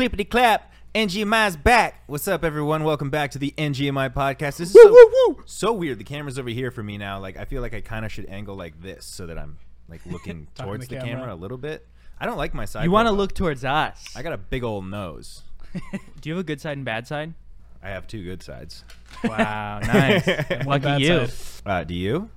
[0.00, 0.72] clippity clap.
[0.94, 2.04] NGMI's back.
[2.06, 2.84] What's up, everyone?
[2.84, 4.56] Welcome back to the NGMI podcast.
[4.56, 5.42] This is Woo, so, woo, woo.
[5.44, 5.98] so weird.
[5.98, 7.20] The camera's over here for me now.
[7.20, 9.58] Like, I feel like I kind of should angle like this so that I'm
[9.90, 11.16] like looking towards to the camera.
[11.18, 11.86] camera a little bit.
[12.18, 12.84] I don't like my side.
[12.84, 14.02] You want to look towards us.
[14.16, 15.42] I got a big old nose.
[15.74, 17.34] Do you have a good side and bad side?
[17.82, 18.84] I have two good sides.
[19.22, 20.26] Wow, nice.
[20.64, 21.26] Lucky bad you.
[21.66, 22.30] Uh, do you?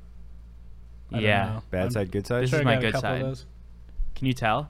[1.12, 1.46] I don't Yeah.
[1.46, 1.64] know.
[1.72, 2.44] Bad I'm side, good side?
[2.44, 3.26] This sure is I my got a good couple of side.
[3.26, 3.46] those.
[4.16, 4.70] Can you tell?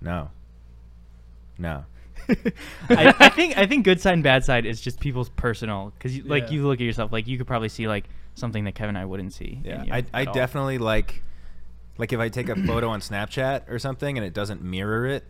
[0.00, 0.30] No.
[1.58, 1.84] No.
[2.88, 6.18] I, I think I think good side and bad side is just people's personal because
[6.24, 6.50] like Yeah.
[6.52, 8.04] you look at yourself like you could probably see like
[8.34, 9.60] something that Kevin and I wouldn't see.
[9.64, 10.32] Yeah, I, I all.
[10.34, 11.22] definitely like,
[11.98, 15.24] like if I take a photo on Snapchat or something and it doesn't mirror it,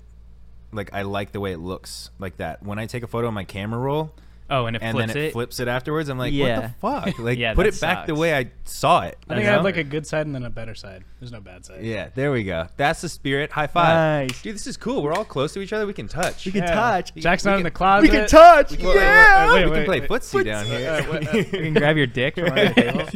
[0.73, 2.62] like I like the way it looks like that.
[2.62, 4.15] When I take a photo on my camera roll
[4.51, 5.33] Oh, and it and flips then it, it.
[5.33, 6.59] flips it afterwards, I'm like, Yeah.
[6.80, 7.19] what the fuck?
[7.25, 9.16] Like, Yeah, put that it back the way I saw it.
[9.29, 11.02] I think you I have like a good side and then a better side.
[11.19, 11.83] There's no bad side.
[11.83, 12.66] Yeah, there we go.
[12.77, 13.51] That's the spirit.
[13.52, 14.29] High five.
[14.29, 14.43] Nice.
[14.43, 15.02] Dude, this is cool.
[15.02, 15.87] We're all close to each other.
[15.87, 16.45] We can touch.
[16.45, 16.75] We can Yeah.
[16.75, 17.15] touch.
[17.15, 18.02] Jack's We not can- in the closet.
[18.11, 18.71] We can touch.
[18.73, 19.52] We can, yeah.
[19.55, 20.11] wait, we wait, can play wait.
[20.11, 20.90] footsie down here.
[20.90, 23.09] Uh, wait, uh, you can grab your dick from under the table.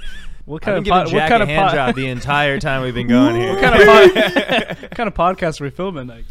[0.46, 1.94] What I've kind been of giving pod, Jack what kind a of hand pod, job
[1.94, 3.52] the entire time we've been going here.
[3.52, 6.06] what kind of pod, what kind of podcast are we filming?
[6.06, 6.24] Like,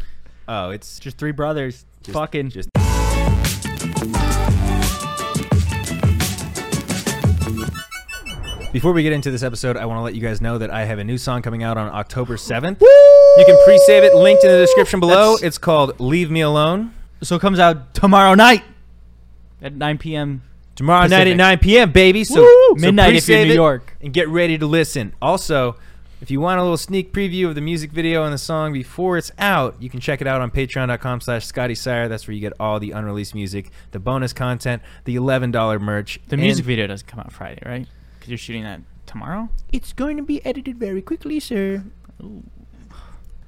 [0.48, 2.50] oh, it's Just three brothers fucking.
[2.50, 2.68] just
[8.78, 10.84] Before we get into this episode, I want to let you guys know that I
[10.84, 12.80] have a new song coming out on October 7th.
[12.80, 15.32] You can pre-save it, linked in the description below.
[15.32, 16.94] That's- It's called Leave Me Alone.
[17.20, 18.62] so it comes out tomorrow night
[19.60, 20.42] at 9 p.m.
[20.76, 21.32] Tomorrow night Pacific.
[21.32, 22.22] at 9 p.m., baby.
[22.22, 22.46] So, Woo!
[22.46, 23.96] so Midnight if you're in pre-save New it York.
[24.00, 25.12] And get ready to listen.
[25.20, 25.74] Also,
[26.20, 29.18] if you want a little sneak preview of the music video and the song before
[29.18, 32.06] it's out, you can check it out on patreon.com slash Scotty Sire.
[32.06, 36.20] That's where you get all the unreleased music, the bonus content, the $11 merch.
[36.28, 37.88] The and music video doesn't come out Friday, right?
[38.28, 39.48] Because you're shooting that tomorrow.
[39.72, 41.82] It's going to be edited very quickly, sir.
[42.22, 42.42] Ooh.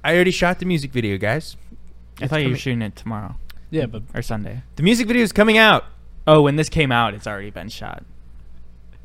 [0.03, 1.55] I already shot the music video, guys.
[2.19, 3.35] I It's thought you were coming- shooting it tomorrow
[3.69, 4.63] yeah, but or Sunday.
[4.77, 5.85] The music video is coming out.
[6.25, 8.03] Oh, when this came out, it's already been shot.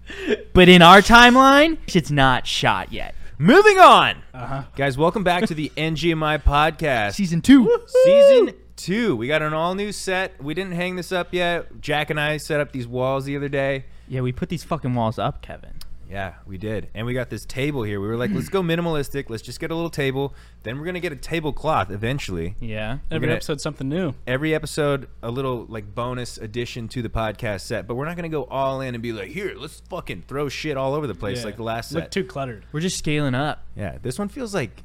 [0.54, 3.14] But in our timeline, it's not shot yet.
[3.36, 4.22] Moving on.
[4.32, 4.62] uh huh.
[4.76, 7.12] Guys, welcome back to the NGMI podcast.
[7.16, 7.80] Season two.
[8.04, 9.14] Season two.
[9.14, 10.42] We got an all new set.
[10.42, 11.82] We didn't hang this up yet.
[11.82, 13.84] Jack and I set up these walls the other day.
[14.08, 15.72] Yeah, we put these fucking walls up, Kevin.
[16.08, 16.88] Yeah, we did.
[16.94, 18.00] And we got this table here.
[18.00, 19.28] We were like, let's go minimalistic.
[19.28, 20.34] Let's just get a little table.
[20.62, 22.54] Then we're going to get a tablecloth eventually.
[22.60, 22.98] Yeah.
[23.10, 24.14] Every gonna- episode something new.
[24.24, 27.88] Every episode, a little like bonus addition to the podcast set.
[27.88, 30.48] But we're not going to go all in and be like, here, let's fucking throw
[30.48, 31.46] shit all over the place Yeah.
[31.46, 32.12] like the last Look set.
[32.12, 32.64] too cluttered.
[32.70, 33.64] We're just scaling up.
[33.74, 34.84] yeah, this one feels like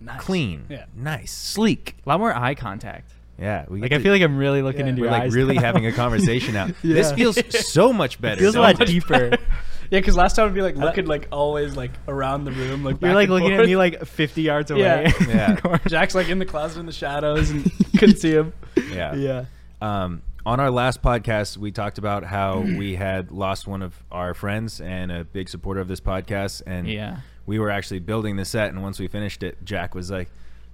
[0.00, 0.20] Nice.
[0.22, 0.86] clean, Yeah.
[0.94, 1.96] nice, sleek.
[2.06, 3.12] A lot more eye contact.
[3.38, 4.90] Yeah, we Like get I to- feel like I'm really looking Yeah.
[4.90, 5.34] into we're your like eyes.
[5.34, 5.60] really now.
[5.62, 6.68] having a conversation now.
[6.82, 7.38] This feels
[7.68, 8.40] so much better.
[8.40, 9.36] feels a lot much deeper.
[9.88, 13.00] Yeah, because last time I'd be like looking like always like around the room, like
[13.00, 14.80] You're like and looking at me like 50 yards away.
[14.80, 15.12] Yeah.
[15.60, 15.78] Yeah.
[15.86, 18.52] Jack's like in the closet in the shadows and couldn't see him.
[18.90, 19.14] Yeah.
[19.14, 19.44] yeah.
[19.80, 24.34] Um, on our last podcast, we talked about how we had lost one of our
[24.34, 27.18] friends and a big supporter of this podcast, and Yeah.
[27.46, 28.70] we were actually building the set.
[28.70, 30.30] And once we finished it, Jack was like,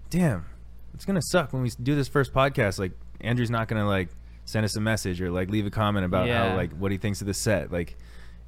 [0.08, 0.46] "Damn,
[0.94, 2.78] it's gonna suck when we do this first podcast.
[2.78, 4.08] Like, Andrew's not gonna like
[4.44, 6.50] send us a message or like leave a comment about Yeah.
[6.50, 7.70] how like what he thinks of the set.
[7.72, 7.96] Like,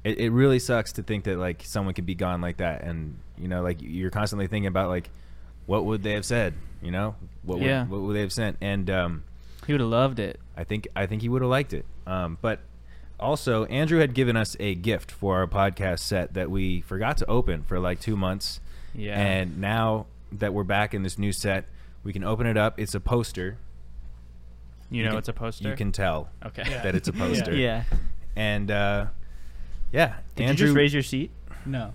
[0.03, 3.17] it, it really sucks to think that like someone could be gone like that, and
[3.37, 5.09] you know, like you're constantly thinking about like
[5.65, 7.85] what would they have said, you know, what would, Yeah.
[7.85, 9.23] what would they have sent, and um,
[9.65, 10.39] He would have loved it.
[10.55, 11.85] I think I think he would have liked it.
[12.05, 12.59] Um, but
[13.19, 17.25] also, Andrew had given us a gift for our podcast set that we forgot to
[17.27, 18.59] open for like two months,
[18.93, 19.17] Yeah.
[19.19, 21.65] and now that we're back in this new set,
[22.05, 22.79] we can open it up.
[22.79, 23.57] It's a poster.
[24.89, 25.67] you know can- it's a poster.
[25.67, 26.63] You can tell Okay.
[26.65, 26.83] Yeah.
[26.83, 27.53] that it's a poster.
[27.53, 27.83] Yeah.
[28.37, 29.07] And uh,
[29.91, 31.31] yeah, Did Andrew, you just raise your seat?
[31.65, 31.93] No.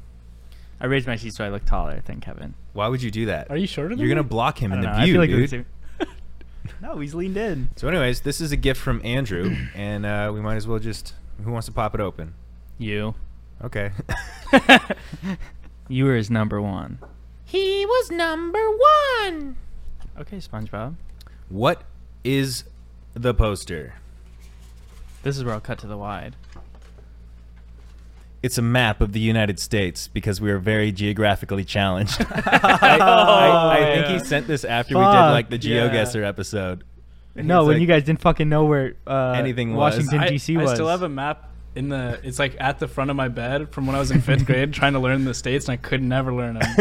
[0.80, 2.54] I raised my seat so I look taller than Kevin.
[2.72, 3.50] why would you do that?
[3.50, 4.28] Are you shorter than You're gonna me?
[4.30, 5.02] block him I in don't the know.
[5.02, 5.66] I view, feel like dude.
[5.98, 6.06] the
[6.82, 7.68] no, he's leaned in.
[7.76, 11.14] So, anyways, this is a gift from Andrew, and uh, we might as well just.
[11.44, 12.34] Who wants to pop it open?
[12.78, 13.14] You.
[13.62, 13.92] Okay.
[15.88, 16.98] You were his number one.
[17.44, 19.56] he was number one.
[20.18, 20.94] Okay, SpongeBob.
[21.48, 21.82] What
[22.24, 22.64] is
[23.14, 23.94] the poster?
[25.22, 26.36] This is where I'll cut to the wide.
[28.42, 32.20] It's a map of the United States because we are very geographically challenged.
[32.30, 35.88] I, I- I think he sent this after we did Fuck, like the yeah.
[35.88, 36.84] GeoGuessr episode.
[37.36, 39.94] And No, he's when like, you guys didn't fucking know where uh, Anything was.
[39.94, 40.56] Washington I, D.C.
[40.56, 40.72] I was.
[40.72, 41.49] still have a map
[41.80, 42.20] in the.
[42.22, 44.72] It's like at the front of my bed from when I was in fifth grade
[44.72, 46.74] trying to learn the states, and I could never learn them.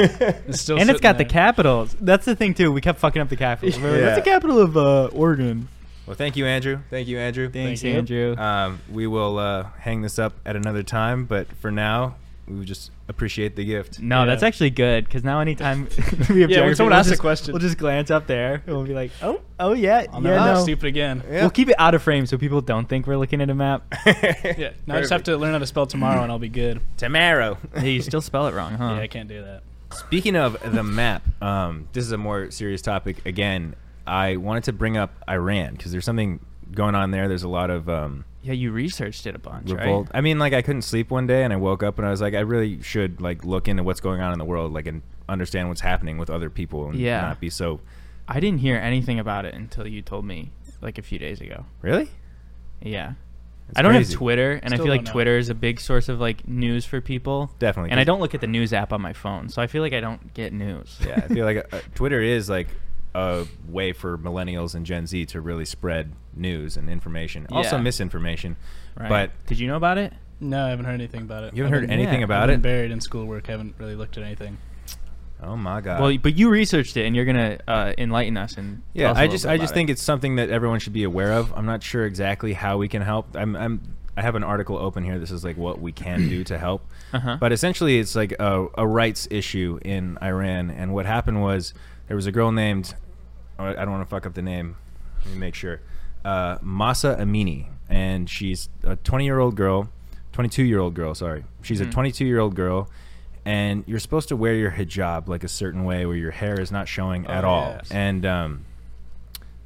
[0.47, 1.95] It's still and it's got the capitals.
[1.99, 2.71] That's the thing too.
[2.71, 3.79] We kept fucking up the capitals.
[3.79, 4.07] We Yeah.
[4.07, 5.69] What's the capital of uh, Oregon?
[6.05, 6.79] Well, thank you, Andrew.
[6.89, 7.49] Thank you, Andrew.
[7.49, 7.93] Thanks, you.
[7.93, 8.35] Andrew.
[8.35, 12.15] Um, we will uh, hang this up at another time, but for now,
[12.47, 13.99] we just appreciate the gift.
[13.99, 14.25] No, Yeah.
[14.27, 15.87] that's actually good because now anytime
[16.29, 18.75] we have Yeah, when someone we'll asks a question- we'll just glance up there and
[18.75, 20.63] we'll be like, oh, oh yeah, I'll yeah, never no.
[20.63, 21.23] stupid again.
[21.29, 21.41] Yeah.
[21.41, 23.83] We'll keep it out of frame so people don't think we're looking at a map.
[24.05, 24.71] Yeah.
[24.87, 26.81] Now I just have to learn how to spell tomorrow, and I'll be good.
[26.97, 27.57] Tomorrow.
[27.75, 28.93] hey, you still spell it wrong, huh?
[28.95, 29.63] Yeah, I can't do that.
[29.91, 33.25] Speaking of the map, um, this is a more serious topic.
[33.25, 36.39] Again, I wanted to bring up Iran because there's something
[36.73, 37.27] going on there.
[37.27, 40.07] There's a lot of um, Yeah, you researched it a bunch, revolt.
[40.07, 40.17] right?
[40.17, 42.21] I mean, like I couldn't sleep one day, and I woke up and I was
[42.21, 45.01] like, I really should like look into what's going on in the world, like and
[45.27, 47.21] understand what's happening with other people, and Yeah.
[47.21, 47.81] not be so.
[48.27, 50.51] I didn't hear anything about it until you told me
[50.81, 51.65] like a few days ago.
[51.81, 52.09] Really?
[52.81, 53.13] Yeah.
[53.67, 54.13] It's I don't crazy.
[54.13, 55.11] have Twitter, and I Still feel like don't know.
[55.11, 57.51] Twitter is a big source of like news for people.
[57.59, 57.91] Definitely.
[57.91, 59.81] And I 'cause- don't look at the news app on my phone, so I feel
[59.83, 60.97] like I don't get news.
[61.05, 62.67] Yeah, I feel like uh, Twitter is like
[63.15, 67.81] a way for millennials and Gen Z to really spread news and information, also Yeah.
[67.81, 68.55] misinformation.
[68.97, 69.09] Right.
[69.09, 70.13] But did you know about it?
[70.39, 71.53] No, I haven't heard anything about it.
[71.55, 72.53] you haven't I've heard been- anything yeah, about I've it?
[72.53, 73.47] been buried in schoolwork.
[73.47, 74.57] Haven't really looked at anything.
[75.41, 76.01] Oh my god.
[76.01, 79.15] well, but you researched it, and you're gonna uh, enlighten us and Yeah, tell us
[79.15, 79.75] a I little just bit I about just it.
[79.75, 81.53] think it's something that everyone should be aware of.
[81.55, 83.35] I'm not sure exactly how we can help.
[83.35, 83.81] I'm I'm
[84.19, 85.17] I have an article open here.
[85.17, 86.85] This is like what we can do to help.
[87.11, 87.37] Uh-huh.
[87.39, 90.69] But essentially, it's like a, a rights issue in Iran.
[90.69, 91.73] And what happened was
[92.07, 92.93] there was a girl named
[93.57, 94.75] I don't want to fuck up the name.
[95.25, 95.81] Let me make sure.
[96.23, 99.89] Uh, Mahsa Amini, and she's a 20 year old girl,
[100.33, 101.15] 22 year old girl.
[101.15, 101.91] Sorry, she's a Mhm.
[101.91, 102.89] 22 year old girl.
[103.43, 106.71] And you're supposed to wear your hijab like a certain way where your hair is
[106.71, 107.69] not showing at Oh, all.
[107.77, 107.89] yes.
[107.89, 108.65] And um,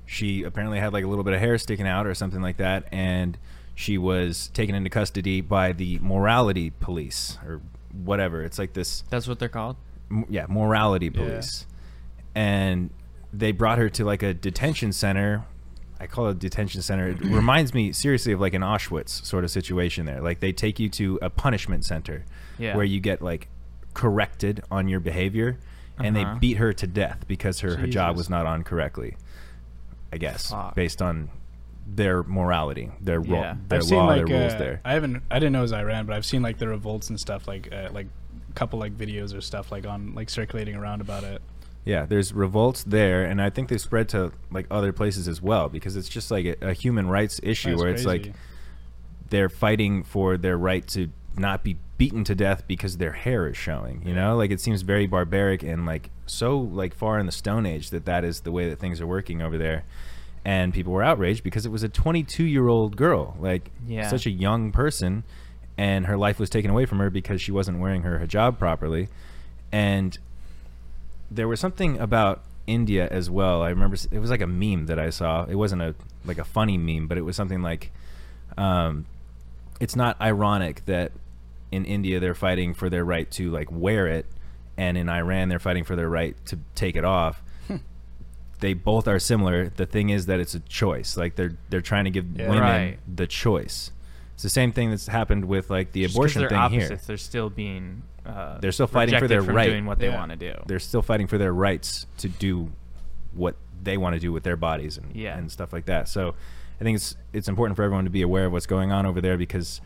[0.06, 2.88] she apparently had like a little bit of hair sticking out or something like that
[2.92, 3.38] and
[3.76, 7.62] she was taken into custody by the morality police or
[7.92, 9.76] whatever it's like this that's what they're called.
[10.12, 11.22] m- yeah morality Yeah.
[11.22, 11.66] police
[12.36, 12.90] and
[13.32, 15.44] they brought her to like a detention center
[16.00, 19.44] i call it a detention center it reminds me seriously of like an auschwitz sort
[19.44, 22.26] of situation there like they take you to a punishment center
[22.58, 22.76] Yeah.
[22.76, 23.48] where you get like
[23.94, 25.60] corrected on your behavior
[26.00, 26.34] and Uh-huh.
[26.34, 29.16] they beat her to death because her hijab was not on correctly
[30.12, 30.74] i guess Fuck.
[30.76, 31.30] based on
[31.86, 33.56] their morality their ro- Yeah.
[33.68, 35.22] their I've law like their rules uh, there I haven't.
[35.30, 37.48] I didn't know it was Iran, but I've seen like the revolts and stuff.
[37.48, 38.08] Like uh, like
[38.50, 41.42] a couple like videos or stuff like on like circulating around about it.
[41.86, 45.68] Yeah, there's revolts there, and I think they spread to like other places as well
[45.68, 48.34] because it's just like a, a human rights issue That's where it's like
[49.30, 53.58] they're fighting for their right to not be beaten to death because their hair is
[53.58, 54.02] showing.
[54.08, 57.66] You know, like it seems very barbaric and like so like far in the Stone
[57.66, 59.84] Age that that is the way that things are working over there.
[60.46, 64.08] And people were outraged because it was a 22 year old girl, like Yeah.
[64.10, 65.24] such a young person,
[65.78, 69.08] and her life was taken away from her because she wasn't wearing her hijab properly.
[69.72, 70.18] And
[71.32, 73.62] there was something about India as well.
[73.62, 75.46] I remember it was like a meme that I saw.
[75.46, 75.96] It wasn't a
[76.26, 77.92] like a funny meme, but it was something like,
[78.58, 79.06] um,
[79.80, 81.12] it's not ironic that
[81.72, 84.26] in India they're fighting for their right to like wear it,
[84.78, 87.42] and in Iran they're fighting for their right to take it off.
[88.64, 89.68] They both are similar.
[89.70, 91.18] The thing is that it's a choice.
[91.18, 92.48] Like they're they're trying to give Yeah.
[92.50, 92.98] women Right.
[93.14, 93.92] the choice.
[94.36, 96.98] It's the same thing that's happened with like the Just 'cause abortion they're thing here.
[97.06, 98.04] They're still being.
[98.26, 99.68] Uh, They're still fighting for their right.
[99.70, 100.16] doing what they Yeah.
[100.18, 100.54] want to do.
[100.66, 102.72] they're still fighting for their rights to do
[103.34, 105.38] what they want to do with their bodies and, Yeah.
[105.38, 106.08] and stuff like that.
[106.08, 106.34] So
[106.80, 109.20] I think it's it's important for everyone to be aware of what's going on over
[109.20, 109.82] there because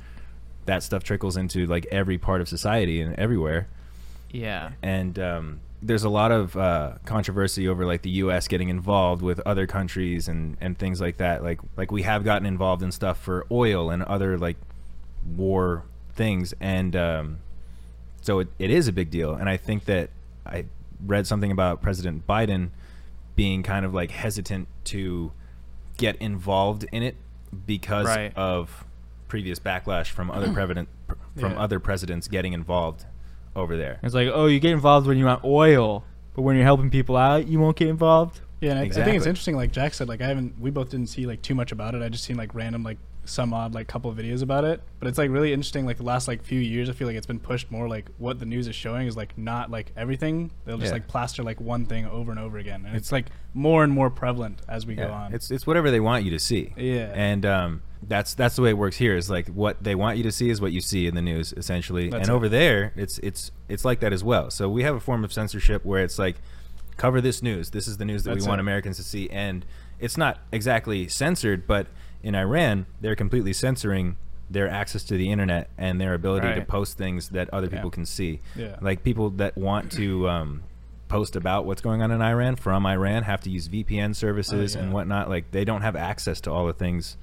[0.68, 3.68] that stuff trickles into like every part of society and everywhere.
[4.32, 4.72] Yeah.
[4.82, 8.48] And um, there's a lot of uh, controversy over like the U.S.
[8.48, 11.44] getting involved with other countries and, and things like that.
[11.44, 14.58] Like like we have gotten involved in stuff for oil and other like
[15.36, 17.38] war things, and um,
[18.22, 19.34] so it, it is a big deal.
[19.34, 20.10] And I think that
[20.46, 20.66] I
[21.06, 22.70] read something about President Biden
[23.36, 25.32] being kind of like hesitant to
[25.98, 27.16] get involved in it
[27.66, 28.34] because Right.
[28.36, 28.84] of
[29.28, 30.90] previous backlash from other president
[31.38, 31.60] from Yeah.
[31.60, 33.06] other presidents getting involved
[33.58, 34.00] over there.
[34.04, 37.18] It's like, oh, you get involved when you want oil, but when you're helping people
[37.18, 38.42] out, you won't get involved.
[38.62, 39.56] Yeah, and I, I think it's interesting.
[39.56, 40.60] Like Jack said, like I haven't.
[40.60, 42.02] We both didn't see like too much about it.
[42.02, 44.82] I just seen like random like some odd like couple of videos about it.
[45.00, 45.86] But it's like really interesting.
[45.86, 47.88] Like the last like few years, I feel like it's been pushed more.
[47.88, 50.50] Like what the news is showing is like not like everything.
[50.66, 50.94] They'll just Yeah.
[50.94, 54.10] like plaster like one thing over and over again, and it's like more and more
[54.10, 55.34] prevalent as we go on.
[55.36, 56.74] It's it's whatever they want you to see.
[56.78, 57.12] Yeah.
[57.14, 59.16] And um, that's that's the way it works here.
[59.16, 61.54] Is like what they want you to see is what you see in the news
[61.56, 62.10] essentially.
[62.10, 62.36] That's and it.
[62.36, 64.50] over there, it's it's it's like that as well.
[64.52, 66.38] So we have a form of censorship where it's like
[66.96, 67.72] cover this news.
[67.72, 68.64] This is the news that That's we want it.
[68.64, 69.66] Americans to see, and
[70.00, 71.88] it's not exactly censored, but
[72.24, 74.18] in Iran, they're completely censoring
[74.50, 77.74] their access to the internet and their ability to post things that other Yeah.
[77.76, 78.40] people can see.
[78.56, 78.78] Yeah.
[78.82, 80.64] Like people that want to um,
[81.10, 84.80] post about what's going on in Iran from Iran have to use VPN services Oh,
[84.80, 85.30] and whatnot.
[85.30, 87.18] Like they don't have access to all the things.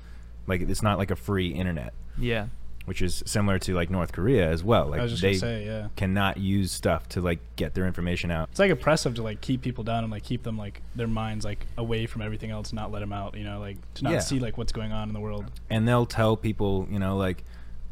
[0.46, 1.92] Like it's not like a free internet.
[2.18, 2.46] Yeah.
[2.86, 4.88] which is similar to like North Korea as well.
[4.88, 5.88] Like I was just they say, yeah.
[5.96, 8.48] cannot use stuff to like get their information out.
[8.50, 11.44] It's like oppressive to like keep people down and like keep them like their minds
[11.46, 13.36] like away from everything else, not let them out.
[13.36, 14.18] You know, like to not Yeah.
[14.20, 15.46] see like what's going on in the world.
[15.70, 17.42] and they'll tell people, you know, like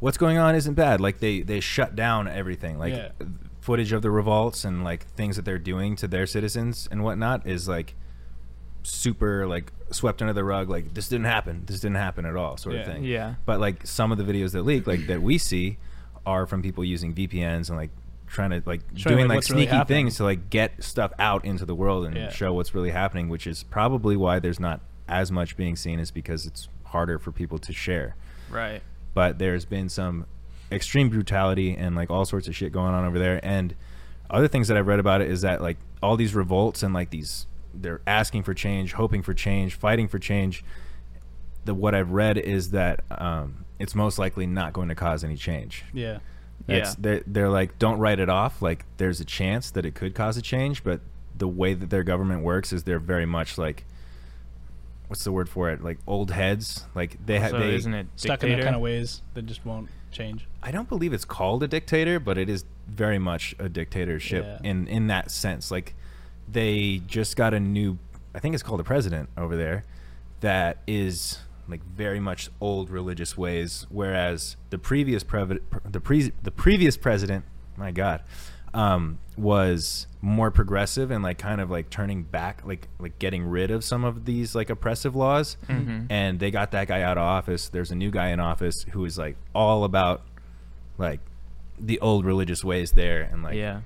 [0.01, 1.01] what's going on isn't bad.
[1.01, 3.09] Like they they shut down everything, like Yeah.
[3.61, 7.47] footage of the revolts and like things that they're doing to their citizens and whatnot
[7.47, 7.95] is like
[8.83, 10.69] super like swept under the rug.
[10.69, 11.63] Like this didn't happen.
[11.67, 12.81] This didn't happen at all, sort Yeah.
[12.83, 13.05] of thing.
[13.05, 13.35] Yeah.
[13.47, 15.79] But like some of the videos that leak, like that we see,
[16.27, 17.91] are from people using VPNs and like
[18.29, 21.13] trying to like Showing, doing like, like what's really sneaky things to like get stuff
[21.19, 22.31] out into the world and Yeah.
[22.31, 26.11] show what's really happening, which is probably why there's not as much being seen is
[26.11, 28.15] because it's harder for people to share
[28.51, 28.81] Right.
[29.15, 30.27] but there's been some
[30.71, 33.75] extreme brutality and like all sorts of shit going on over there and
[34.31, 37.11] other things that i've read about it is that like all these revolts and like
[37.11, 40.65] these they're asking for change hoping for change fighting for change
[41.65, 45.37] the what i've read is that um, it's most likely not going to cause any
[45.37, 46.19] change Yeah.
[46.69, 46.95] It's- Yeah.
[46.99, 50.37] they're, they're like don't write it off like there's a chance that it could cause
[50.37, 51.01] a change but
[51.37, 53.85] the way that their government works is they're very much like
[55.09, 58.07] what's the word for it like old heads like they have so they isn't it
[58.17, 58.57] Stuck in dictator?
[58.57, 60.47] their kind of ways that just won't change.
[60.63, 64.71] I don't believe it's called a dictator, but it is very much a dictatorship Yeah.
[64.71, 65.71] in in that sense.
[65.71, 65.95] Like
[66.49, 67.99] they just got a new,
[68.35, 69.85] I think it's called a president over there,
[70.41, 76.51] that is like very much old religious ways, whereas the previous previ- the pre- the
[76.51, 77.45] previous president,
[77.77, 78.23] my God,
[78.75, 83.71] um, was more progressive and like kind of like turning back, like like getting rid
[83.71, 86.07] of some of these like oppressive laws Mhm.
[86.11, 87.69] and they got that guy out of office.
[87.69, 90.23] There's a new guy in office who is like all about
[90.99, 91.21] like
[91.79, 93.81] the old religious ways there and like yeah.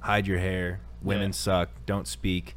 [0.00, 1.32] hide your hair, women Yeah.
[1.32, 2.56] suck, don't speak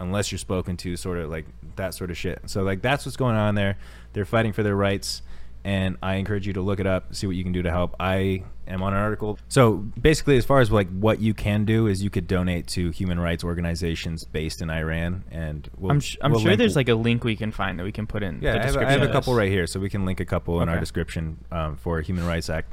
[0.00, 2.40] unless you're spoken to, sort of like that sort of shit.
[2.46, 3.78] So like that's what's going on there.
[4.12, 5.22] They're fighting for their rights.
[5.64, 7.94] And I encourage you to look it up, see what you can do to help.
[7.98, 9.38] I am on an article.
[9.48, 12.90] So basically, as far as like what you can do is you could donate to
[12.90, 16.76] human rights organizations based in Iran, and we'll, I'm, sh- I'm we'll sure link- there's
[16.76, 18.76] like a link we can find that we can put in yeah, the I have,
[18.76, 21.38] I have a couple right here, so we can link a couple in our description
[21.50, 22.72] um, for human rights act,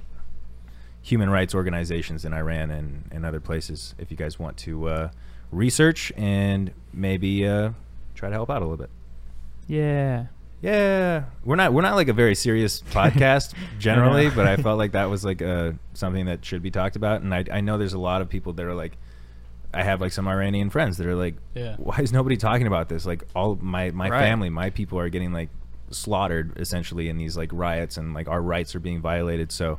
[1.06, 3.94] human rights organizations in Iran and, and other places.
[4.00, 5.10] If you guys want to uh,
[5.52, 7.72] research and maybe uh,
[8.16, 8.90] try to help out a little bit.
[9.68, 10.26] Yeah.
[10.62, 14.36] Yeah, we're not we're not like a very serious podcast generally, know.
[14.36, 17.36] but I felt like that was like uh, something that should be talked about, and
[17.36, 18.98] I I know there's a lot of people that are like.
[19.74, 21.76] I have like some Iranian friends that are like, Yeah.
[21.76, 23.06] why is nobody talking about this?
[23.06, 24.22] Like all my my Right.
[24.22, 25.50] family, my people are getting like
[25.92, 29.52] slaughtered essentially in these like riots, and like our rights are being violated.
[29.52, 29.78] So,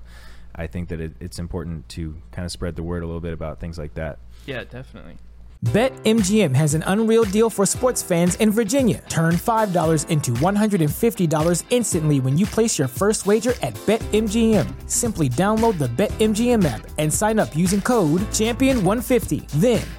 [0.57, 3.35] I think that it, it's important to kind of spread the word a little bit
[3.35, 4.19] about things like that.
[4.47, 5.17] Yeah, definitely.
[5.65, 9.03] BetMGM has an unreal deal for sports fans in Virginia.
[9.09, 14.89] Turn $5 into $150 instantly when you place your first wager at BetMGM.
[14.89, 19.49] Simply download the BetMGM app and sign up using code Champion150.
[19.53, 19.83] Then,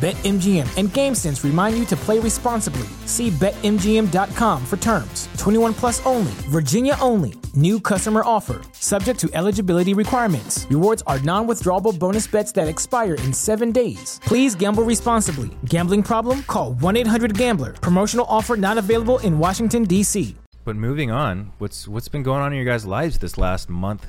[0.00, 2.86] BetMGM and GameSense remind you to play responsibly.
[3.06, 5.28] See BetMGM.com for terms.
[5.38, 7.34] 21 plus only, Virginia only.
[7.54, 8.60] New customer offer.
[8.74, 10.68] Subject to eligibility requirements.
[10.70, 14.20] Rewards are non withdrawable bonus bets that expire in seven days.
[14.22, 15.50] Please gamble responsibly.
[15.64, 16.44] Gambling problem?
[16.44, 17.72] Call 1 800 Gambler.
[17.72, 20.36] Promotional offer not available in Washington, D.C.
[20.64, 24.06] But moving on, what's what's been going on in your guys' lives this last month?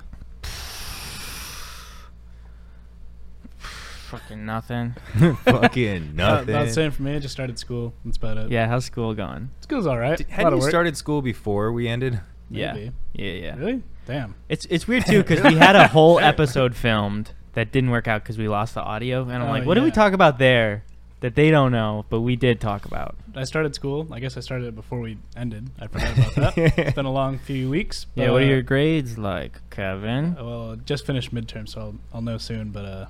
[4.09, 4.95] Fucking nothing.
[5.45, 6.49] Fucking nothing.
[6.49, 7.15] About the same for me.
[7.15, 7.93] I just started school.
[8.05, 8.51] That's about it.
[8.51, 9.49] Yeah, how's school going?
[9.61, 10.19] School's all right.
[10.19, 10.69] A Hadn't you work.
[10.69, 12.19] started school before we ended?
[12.49, 12.59] Maybe.
[12.59, 12.89] Yeah.
[13.13, 13.55] Yeah, yeah.
[13.57, 13.83] Really?
[14.05, 14.35] Damn.
[14.49, 18.23] It's it's weird too because we had a whole episode filmed that didn't work out
[18.23, 19.93] because we lost the audio, and I'm Oh, like, what did we yeah.
[19.95, 20.83] talk about there
[21.19, 23.15] that they don't know, but we did talk about?
[23.35, 24.07] I started school.
[24.11, 25.69] I guess I started it before we ended.
[25.79, 26.57] I forgot about that.
[26.79, 28.07] it's been a long few weeks.
[28.15, 30.35] Yeah, what are but, your grades like, Kevin?
[30.39, 32.69] uh, Well, just finished midterm, so I'll, I'll know soon.
[32.69, 33.05] But uh,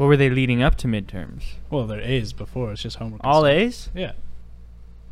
[0.00, 1.42] What were they leading up to midterms?
[1.68, 2.72] well, they're A's before.
[2.72, 3.20] It's just homework.
[3.22, 3.52] All stuff.
[3.52, 3.90] A's?
[3.94, 4.12] Yeah.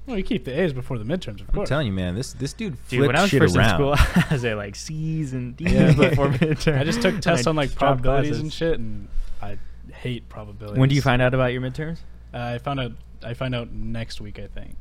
[0.07, 1.49] Well, you keep the A's before the midterms, of course.
[1.49, 1.69] I'm course.
[1.69, 3.69] telling you, man, this this dude flipped Dude, when I was shit first around.
[3.83, 5.93] in school, I was at like C's and D's Yeah.
[5.93, 6.79] before midterm.
[6.81, 8.43] I just took And tests I on like just dropped probabilities classes.
[8.43, 9.09] and shit, and
[9.43, 9.59] I
[9.93, 10.79] hate probabilities.
[10.81, 11.99] When do you find out about your midterms?
[12.33, 12.93] Uh, I found out.
[13.23, 14.39] I find out next week.
[14.39, 14.75] I think.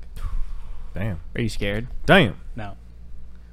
[0.93, 1.87] Damn, Are you scared?
[2.05, 2.37] damn.
[2.55, 2.77] No.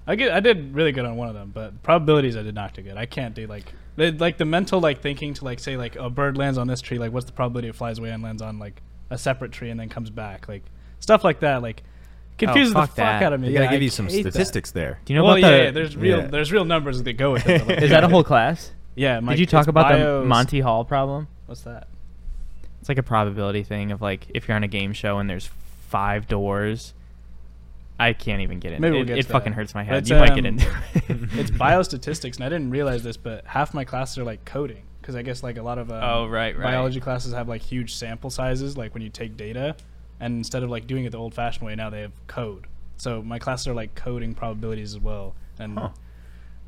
[0.06, 2.75] I get I did really good on one of them, but probabilities I did not
[2.75, 2.96] do good.
[2.96, 6.11] I can't do like the, like the mental like thinking to like say like a
[6.11, 8.59] bird lands on this tree, like what's the probability it flies away and lands on
[8.59, 10.63] like a separate tree and then comes back, like
[11.01, 11.83] stuff like that, like
[12.39, 13.23] confuses the fuck fuck that.
[13.23, 13.49] out of me.
[13.49, 14.33] They gotta Yeah, give I you some hate that.
[14.33, 14.99] statistics there.
[15.05, 15.65] Do you know well, about yeah, the?
[15.65, 16.27] yeah, there's real Yeah.
[16.27, 17.67] there's real numbers that go with it.
[17.67, 18.73] like, is that a whole class?
[18.97, 19.21] Yeah.
[19.21, 21.29] my- Did you talk about bios- the Monty Hall problem?
[21.47, 21.89] What's that?
[22.81, 25.49] It's like a probability thing of like if you're on a game show and there's
[25.89, 26.95] five doors.
[27.99, 28.99] I can't even get into Maybe it.
[28.99, 29.57] we'll get it fucking that.
[29.57, 29.99] hurts my head.
[29.99, 31.03] it's, You might get um, into it.
[31.39, 35.15] it's biostatistics, and I didn't realize this, but half my classes are like coding because
[35.17, 36.65] I guess like a lot of um, Oh, right, right.
[36.65, 39.77] biology classes have like huge sample sizes, like when you take data,
[40.21, 42.67] and instead of like doing it the old-fashioned way, now they have code.
[42.97, 45.91] So my classes are like coding probabilities as well, and Huh.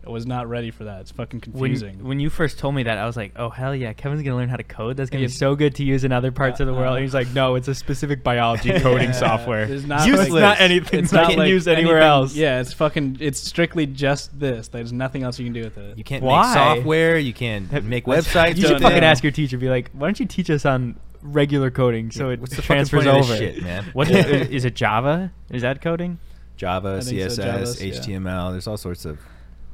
[0.07, 1.01] I was not ready for that.
[1.01, 2.05] It's fucking confusing.
[2.05, 4.49] when you first told me that, I was like, "Oh hell yeah, Kevin's gonna learn
[4.49, 4.97] how to code.
[4.97, 6.95] That's gonna be so good to use in other parts of the world." Uh-uh.
[6.97, 9.67] And he's like, "No, it's a specific biology coding Yeah, software.
[9.67, 10.31] There's not Useless.
[10.31, 12.35] like- not anything it's that not can like use anywhere anything- else.
[12.37, 13.17] Yeah, it's fucking.
[13.21, 14.69] It's strictly just this.
[14.69, 15.99] There's nothing else you can do with it.
[15.99, 16.47] You can't Why?
[16.47, 17.19] make software.
[17.19, 18.57] You can't make websites.
[18.57, 19.07] You should fucking know.
[19.07, 19.59] ask your teacher.
[19.59, 23.07] Be like, "Why don't you teach us on regular coding so it What's the transfers
[23.07, 23.85] over?" shit, man?
[23.93, 24.75] What is, is it?
[24.77, 25.33] Java?
[25.51, 26.19] Is that coding?
[26.57, 27.93] Java, I think so, CSS, Java's, yeah.
[27.95, 28.53] HTML.
[28.53, 29.19] There's all sorts of.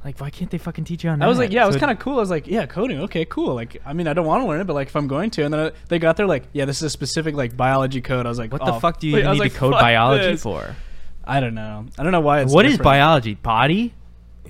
[0.03, 1.25] Like, why can't they fucking teach you on that?
[1.25, 2.15] I was like, yeah, it was kind of cool.
[2.15, 3.55] I was like, yeah, coding, okay, cool.
[3.55, 5.43] Like, I mean, I don't want to learn it, but like, if I'm going to,
[5.43, 8.25] and then I, they got there, like, yeah, this is a specific like biology code.
[8.25, 9.53] I was like, What oh, the fuck do you wait, even I was need like,
[9.53, 10.43] to code biology this.
[10.43, 10.75] for?
[11.23, 11.85] I don't know.
[11.97, 12.51] I don't know why it's.
[12.51, 12.85] What is different.
[12.85, 13.35] biology?
[13.35, 13.93] Body?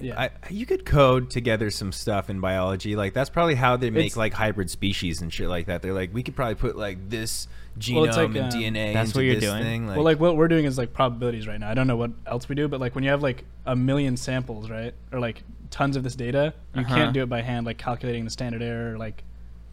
[0.01, 0.19] Yeah.
[0.19, 2.95] I, you could code together some stuff in biology.
[2.95, 5.81] Like that's probably how they make It's- like hybrid species and shit like that.
[5.81, 7.47] They're like, we could probably put like this
[7.79, 8.93] genome Well, like, and um, DNA.
[8.93, 9.63] That's into what you're this doing?
[9.63, 9.87] Thing.
[9.87, 11.69] Like, well, like what we're doing is like probabilities right now.
[11.69, 14.17] I don't know what else we do, but like when you have like a million
[14.17, 16.95] samples, right, or like tons of this data, you Uh-huh.
[16.95, 19.23] can't do it by hand, like calculating the standard error, like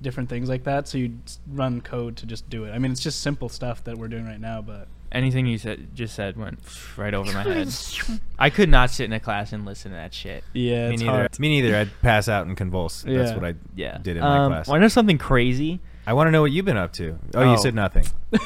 [0.03, 0.89] different things like that.
[0.89, 2.71] So you s- run code to just do it.
[2.73, 5.88] I mean, it's just simple stuff that we're doing right now, but Anything you said
[5.95, 6.61] just said went
[6.97, 7.69] right over my head.
[8.38, 10.45] I could not sit in a class and listen to that shit.
[10.52, 11.12] yeah, me it's neither.
[11.12, 11.38] hard.
[11.40, 11.76] Me neither.
[11.76, 13.02] I'd pass out and convulse.
[13.02, 13.37] That's Yeah.
[13.37, 13.99] what I Yeah.
[13.99, 14.69] did in my um, class.
[14.69, 15.81] Want to know something crazy?
[16.07, 17.19] I want to know what you've been up to.
[17.35, 17.52] Oh, Oh.
[17.52, 18.07] you said nothing.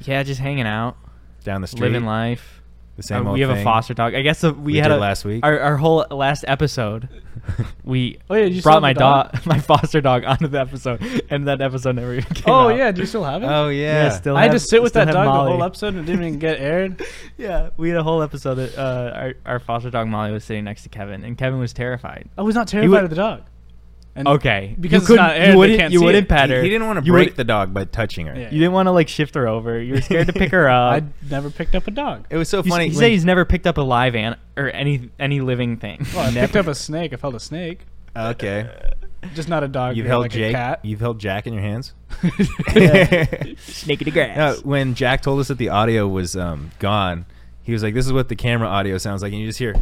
[0.00, 0.96] Yeah, just hanging out,
[1.44, 2.60] Down the street, living life.
[2.96, 4.14] The same Uh, old we have thing a foster dog.
[4.14, 5.44] I guess the, we, we had did a, last week.
[5.44, 7.08] Our, our whole last episode,
[7.84, 9.32] we Oh, yeah, you brought my dog?
[9.32, 12.76] dog, my foster dog, onto the episode, and that episode never even came Oh out.
[12.76, 13.46] yeah, do you still have it?
[13.46, 14.04] oh yeah.
[14.04, 15.46] Yeah, still I had to sit with that dog Molly.
[15.50, 17.02] the whole episode and it didn't even get aired.
[17.36, 20.64] Yeah, we had a whole episode that uh, our, our foster dog Molly was sitting
[20.64, 22.28] next to Kevin, and Kevin was terrified.
[22.38, 23.42] I was not would- terrified of the dog.
[24.16, 26.62] And Okay, because you it's couldn't- not you wouldn't, can't you see wouldn't pet her.
[26.62, 28.34] he didn't want to break would- the dog by touching her.
[28.38, 28.44] Yeah.
[28.50, 29.80] You didn't want to like shift her over.
[29.82, 30.92] You were scared to pick her up.
[30.94, 32.26] I never picked up a dog.
[32.30, 32.84] It was so You, funny.
[32.86, 36.06] you when- say he's never picked up a live ant or any any living thing.
[36.14, 36.46] Well, I Never.
[36.46, 37.12] picked up a snake.
[37.12, 37.80] I felt a snake.
[38.16, 38.68] okay.
[39.34, 39.96] Just not a dog.
[39.96, 40.50] You've held like Jake.
[40.50, 40.80] a cat.
[40.84, 41.94] You've held Jack in your hands.
[43.58, 44.36] Snake in the grass.
[44.36, 47.26] No, when Jack told us that the audio was um, gone,
[47.64, 49.74] he was like, "This is what the camera audio sounds like," and you just hear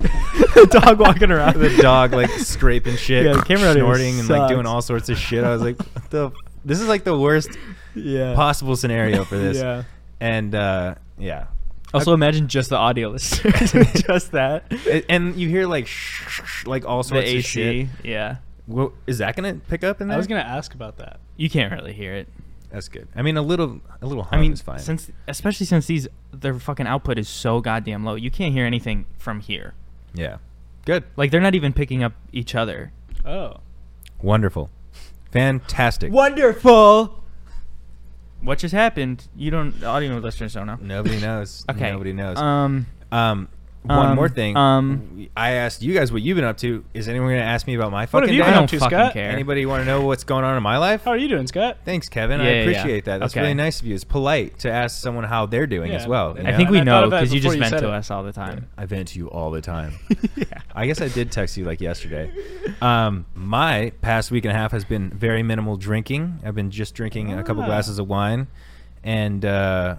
[0.00, 1.58] the dog walking around.
[1.58, 5.08] the dog like scraping shit, Yeah, the camera audio snorting, and like doing all sorts
[5.08, 5.44] of shit.
[5.44, 6.30] I was like, what "The
[6.64, 7.50] this is like the worst
[7.94, 8.34] yeah.
[8.34, 9.84] possible scenario for this." Yeah.
[10.18, 11.46] And uh, yeah,
[11.92, 13.72] Also, imagine just the audio listeners.
[14.06, 14.64] just that.
[15.10, 17.88] And you hear like shh, shh, shh, like all The sorts of shit.
[18.02, 18.36] Yeah.
[18.66, 20.14] Well, is that gonna pick up in there?
[20.14, 21.20] I was gonna ask about that.
[21.36, 22.28] You can't really hear it.
[22.70, 23.08] That's good.
[23.14, 24.78] I mean, a little, a little I hum mean, is fine.
[24.78, 29.06] since especially since these their fucking output is so goddamn low, you can't hear anything
[29.18, 29.74] from here.
[30.14, 30.38] yeah,
[30.84, 32.92] good, Like they're not even picking up each other.
[33.24, 33.58] Oh,
[34.20, 34.70] wonderful,
[35.30, 36.12] fantastic.
[36.12, 37.22] Wonderful.
[38.42, 39.28] What just happened?
[39.34, 39.78] You don't.
[39.80, 40.78] The audio listeners don't know.
[40.80, 41.64] Nobody knows.
[41.70, 41.90] Okay.
[41.90, 42.36] Nobody knows.
[42.36, 42.86] Um.
[43.10, 43.48] Um,
[43.86, 44.56] one Um, more thing.
[44.56, 46.84] um, I asked you guys what you've been up to.
[46.94, 48.46] Is anyone going to ask me about my fucking What fucking have you day?
[48.46, 49.12] I been don't up to, fucking Scott?
[49.12, 49.30] care.
[49.30, 51.04] Anybody want to know what's going on in my life?
[51.04, 51.78] how are you doing, Scott?
[51.84, 52.40] Thanks, Kevin.
[52.40, 53.12] Yeah, I yeah, appreciate yeah.
[53.12, 53.20] that.
[53.20, 53.40] That's Okay.
[53.42, 53.94] really nice of you.
[53.94, 56.36] It's polite to ask someone how they're doing Yeah, as well.
[56.36, 56.56] I you I know?
[56.56, 57.80] think we And I thought know of that because you before just you vent said
[57.86, 57.96] to it.
[57.96, 58.68] us all the time.
[58.76, 59.92] I vent to you all the time.
[60.36, 60.44] yeah.
[60.74, 62.30] I guess I did text you like yesterday.
[62.80, 66.40] Um, my past week and a half has been very minimal drinking.
[66.44, 67.66] I've been just drinking a couple Ah.
[67.66, 68.48] glasses of wine,
[69.04, 69.96] and uh,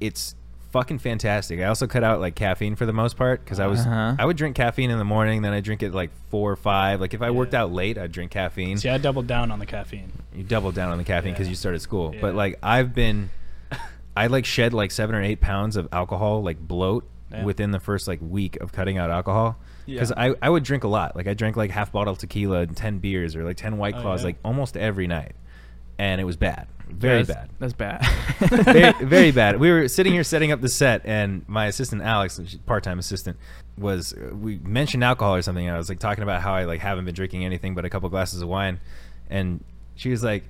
[0.00, 0.34] it's
[0.70, 1.60] fucking fantastic.
[1.60, 4.16] I also cut out like caffeine for the most part because I was Uh-huh.
[4.18, 7.00] I would drink caffeine in the morning, then I drink it like four or five.
[7.00, 7.62] Like if I worked Yeah.
[7.62, 8.76] out late, I'd drink caffeine.
[8.78, 10.12] See, I doubled down on the caffeine.
[10.34, 11.50] You doubled down on the caffeine because Yeah.
[11.50, 12.14] you started school.
[12.14, 12.20] Yeah.
[12.20, 13.30] But like I've been,
[14.16, 17.44] I like shed like seven or eight pounds of alcohol, like bloat, Yeah.
[17.44, 19.56] within the first like week of cutting out alcohol.
[19.86, 20.22] Because Yeah.
[20.24, 21.16] I, I would drink a lot.
[21.16, 23.94] Like I drank like half bottle of tequila and ten beers or like ten white
[23.96, 24.26] Oh, claws yeah.
[24.26, 25.32] like almost every night,
[25.98, 27.50] and it was bad, very That's- bad.
[27.58, 28.64] That's bad.
[28.64, 29.60] very, very bad.
[29.60, 33.36] We were sitting here setting up the set, and my assistant Alex, part-time assistant,
[33.78, 35.66] was uh, we mentioned alcohol or something.
[35.66, 37.90] And I was like talking about how I like haven't been drinking anything but a
[37.90, 38.80] couple glasses of wine,
[39.28, 39.62] and
[39.94, 40.44] she was like,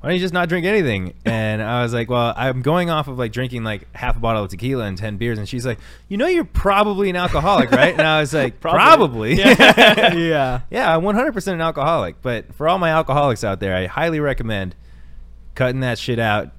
[0.00, 1.14] why don't you just not drink anything?
[1.24, 4.44] And I was like, well, I'm going off of like drinking like half a bottle
[4.44, 5.38] of tequila and 10 beers.
[5.38, 7.92] And she's like, you know, you're probably an alcoholic, right?
[7.92, 9.34] And I was like, probably.
[9.34, 10.14] Yeah.
[10.14, 10.60] yeah.
[10.70, 12.20] yeah, I'm 100% an alcoholic.
[12.20, 14.74] But for all my alcoholics out there, I highly recommend
[15.56, 16.50] cutting that shit out,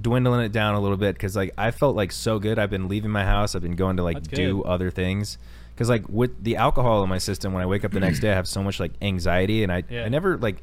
[0.00, 1.18] dwindling it down a little bit.
[1.18, 2.58] Cause like I felt like so good.
[2.58, 3.54] I've been leaving my house.
[3.54, 4.66] I've been going to like That's do good.
[4.66, 5.36] other things.
[5.76, 8.32] Cause like with the alcohol in my system, when I wake up the next day,
[8.32, 10.04] I have so much like anxiety and I, Yeah.
[10.04, 10.62] I never like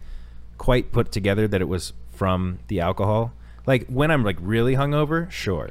[0.57, 3.31] quite put together that it was from the alcohol.
[3.67, 5.69] Like when I'm like really hungover, sure.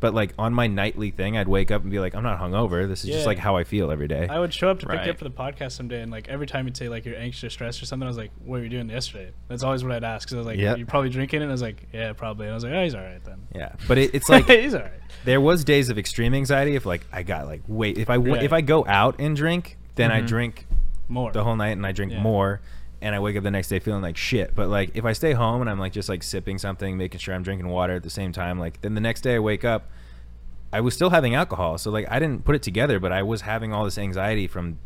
[0.00, 2.86] But like on my nightly thing, I'd wake up and be like, I'm not hungover.
[2.86, 4.28] This is just like how I feel every day.
[4.30, 5.08] I would show up to pick you Right.
[5.10, 7.50] up for the podcast someday, and like every time you'd say like you're anxious or
[7.50, 10.04] stressed or something, I was like, "What were you doing yesterday?" That's always what I'd
[10.04, 10.28] ask.
[10.28, 10.78] Cause I was like, Yep.
[10.78, 12.94] "You're probably drinking?" And I was like, "Yeah, probably." And I was like, "Oh, he's
[12.94, 13.72] all right then." yeah.
[13.88, 14.92] But it, it's like he's all right.
[15.24, 18.36] there was days of extreme anxiety if like I got like wait if I w-
[18.36, 18.42] Yeah.
[18.42, 20.26] if I go out and drink then I Mhm.
[20.28, 20.66] drink
[21.08, 22.22] More the whole night and I drink Yeah.
[22.22, 22.60] more
[23.00, 25.32] and I wake up the next day feeling like shit but like if I stay
[25.32, 28.10] home and I'm like just like sipping something making sure I'm drinking water at the
[28.10, 29.88] same time like then the next day I wake up
[30.72, 33.42] I was still having alcohol so like I didn't put it together but I was
[33.42, 34.78] having all this anxiety from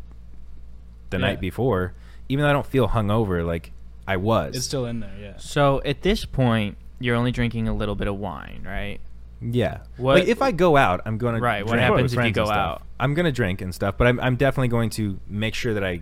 [1.09, 1.21] the Yeah.
[1.27, 1.93] night before
[2.29, 3.71] even though I don't feel hungover like
[4.07, 5.13] I was It's still in there.
[5.19, 5.37] Yeah.
[5.37, 8.99] So at this point, you're only drinking a little bit of wine, right?
[9.41, 9.79] Yeah.
[9.97, 12.33] What- like if I go out, I'm gonna Right, what drink happens if you and
[12.33, 12.57] go stuff.
[12.57, 12.81] out?
[12.99, 16.01] I'm gonna drink and stuff, but I'm I'm definitely going to make sure that I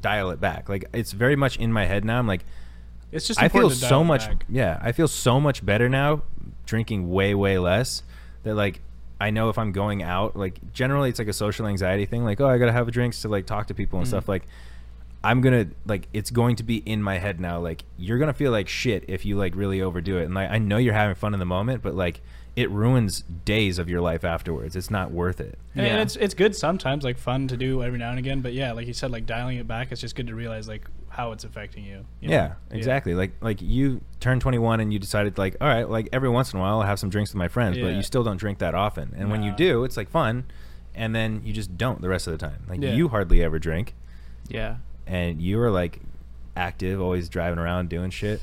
[0.00, 0.68] dial it back.
[0.68, 2.18] Like it's very much in my head now.
[2.18, 2.44] I'm like
[3.12, 3.40] It's just.
[3.42, 4.26] I feel so much.
[4.28, 4.44] back.
[4.48, 6.22] Yeah, I feel so much better now,
[6.66, 8.02] drinking way way less.
[8.42, 8.80] That like
[9.20, 12.24] I know if I'm going out, like generally it's like a social anxiety thing.
[12.24, 14.10] Like oh, I gotta have a drinks to like talk to people and Mhm.
[14.10, 14.28] stuff.
[14.28, 14.44] Like
[15.24, 17.58] I'm gonna like it's going to be in my head now.
[17.58, 20.24] Like you're gonna feel like shit if you like really overdo it.
[20.26, 22.20] And like I know you're having fun in the moment, but like
[22.58, 24.74] it ruins days of your life afterwards.
[24.74, 25.56] It's not worth it.
[25.76, 26.02] And Yeah.
[26.02, 28.40] it's it's good sometimes, like fun to do every now and again.
[28.40, 30.88] But yeah, like you said, like dialing it back, it's just good to realize like
[31.08, 32.04] how it's affecting you.
[32.20, 32.34] you know?
[32.34, 33.14] Yeah, exactly.
[33.14, 36.58] Like like you turned 21 and you decided like all right, like every once in
[36.58, 38.74] a while I'll have some drinks with my friends, but you still don't drink that
[38.74, 39.14] often.
[39.16, 40.44] And when you do, it's like fun,
[40.96, 42.64] and then you just don't the rest of the time.
[42.68, 42.92] Like Yeah.
[42.94, 43.94] you hardly ever drink,
[44.48, 44.78] Yeah.
[45.06, 46.00] and you are like
[46.56, 48.40] active, always driving around doing shit.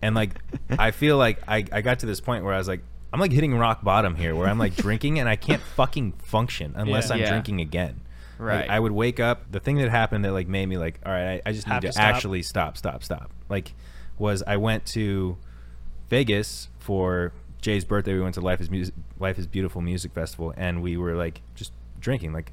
[0.00, 0.30] And like
[0.78, 2.80] I feel like I I got to this point where I was like
[3.12, 6.74] I'm like hitting rock bottom here, where I'm like drinking and I can't fucking function
[6.76, 7.14] unless Yeah.
[7.14, 7.28] I'm Yeah.
[7.30, 8.00] drinking again.
[8.38, 8.70] Like, Right.
[8.70, 9.50] I would wake up.
[9.50, 11.72] The thing that happened that like made me like, all right, I, I just need
[11.74, 12.04] Have to, to stop.
[12.04, 13.30] actually stop, stop, stop.
[13.48, 13.74] Like,
[14.18, 15.36] was I went to
[16.08, 18.14] Vegas for Jay's birthday.
[18.14, 21.42] We went to Life is Music, Life is Beautiful music festival, and we were like
[21.54, 22.32] just drinking.
[22.32, 22.52] Like,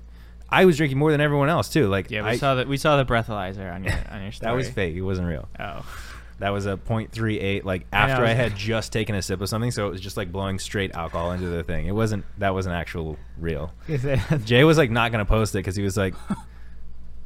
[0.50, 1.88] I was drinking more than everyone else too.
[1.88, 2.68] Like, Yeah, we I, saw that.
[2.68, 4.52] We saw the breathalyzer on your on your story.
[4.52, 4.96] that was fake.
[4.96, 5.48] It wasn't real.
[5.60, 5.86] Oh.
[6.40, 7.64] That was a .38.
[7.64, 10.32] Like after I, had just taken a sip of something, so it was just like
[10.32, 11.88] blowing straight alcohol into the thing.
[11.88, 12.26] It wasn't.
[12.38, 13.74] That wasn't actual real.
[14.46, 16.14] Jay was like not gonna post it because he was like,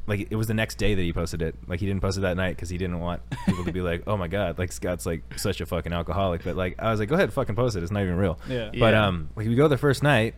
[0.06, 1.54] like it was the next day that he posted it.
[1.66, 4.02] Like he didn't post it that night because he didn't want people to be like,
[4.06, 6.42] oh my god, like Scott's like such a fucking alcoholic.
[6.42, 7.82] But like I was like, go ahead, fucking post it.
[7.82, 8.38] It's not even real.
[8.48, 8.70] Yeah.
[8.78, 9.06] But Yeah.
[9.06, 10.34] um, like we go the first night,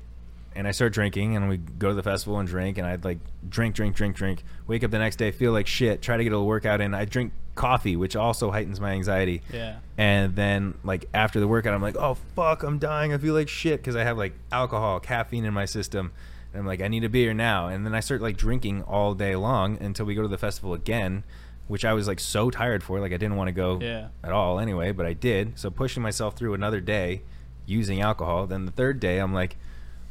[0.56, 3.18] and I start drinking, and we go to the festival and drink, and I'd like
[3.48, 4.44] drink, drink, drink, drink.
[4.66, 6.00] Wake up the next day, feel like shit.
[6.02, 6.94] Try to get a workout in.
[6.94, 9.42] I drink coffee, which also heightens my anxiety.
[9.52, 9.76] Yeah.
[9.96, 13.12] And then like after the workout, I'm like, oh fuck, I'm dying.
[13.12, 16.12] I feel like shit because I have like alcohol, caffeine in my system.
[16.52, 17.68] And I'm like, I need a beer now.
[17.68, 20.74] And then I start like drinking all day long until we go to the festival
[20.74, 21.22] again,
[21.68, 22.98] which I was like so tired for.
[23.00, 24.08] Like I didn't want to go Yeah.
[24.24, 25.56] at all anyway, but I did.
[25.58, 27.22] So pushing myself through another day
[27.66, 28.46] using alcohol.
[28.48, 29.56] Then the third day, I'm like,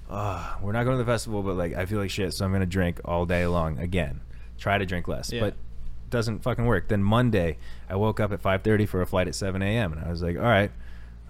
[0.09, 2.51] oh, we're not going to the festival, but like I feel like shit, so I'm
[2.51, 4.21] gonna drink all day long again.
[4.57, 5.41] Try to drink less, Yeah.
[5.41, 5.55] but
[6.09, 6.87] doesn't fucking work.
[6.89, 7.57] Then Monday,
[7.89, 9.93] I woke up at 5:30 for a flight at 7 a.m.
[9.93, 10.71] and I was like, all right,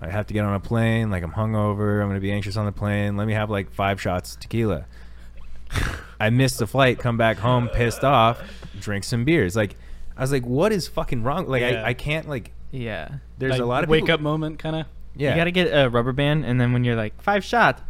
[0.02, 1.10] I have to get on a plane.
[1.10, 2.02] Like I'm hungover.
[2.02, 3.16] I'm gonna be anxious on the plane.
[3.18, 4.86] Let me have like five shots tequila.
[6.20, 7.00] I missed the flight.
[7.00, 8.42] Come back home pissed off.
[8.80, 9.56] Drink some beers.
[9.56, 9.76] Like
[10.18, 11.48] I was like, what is fucking wrong?
[11.48, 11.84] Like Yeah.
[11.84, 12.52] I, I can't like.
[12.72, 13.10] Yeah.
[13.38, 14.86] There's Like, a lot of wake people- up moment kind of.
[15.16, 15.32] Yeah.
[15.32, 17.82] You gotta get a rubber band, and then when you're like five shots,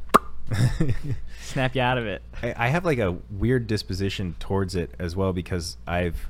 [1.42, 2.22] snap you out of it.
[2.42, 6.30] I, I have like a weird disposition towards it as well because I've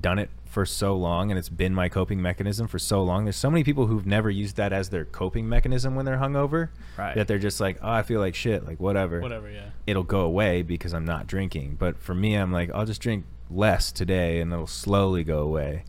[0.00, 3.24] done it for so long and it's been my coping mechanism for so long.
[3.24, 6.70] There's so many people who've never used that as their coping mechanism when they're hungover.
[6.96, 7.14] Right.
[7.14, 9.20] That they're just like, oh, I feel like shit, like whatever.
[9.20, 9.50] Whatever.
[9.50, 9.68] Yeah.
[9.86, 11.76] It'll go away because I'm not drinking.
[11.78, 15.84] But for me, I'm like, I'll just drink less today and it'll slowly go away.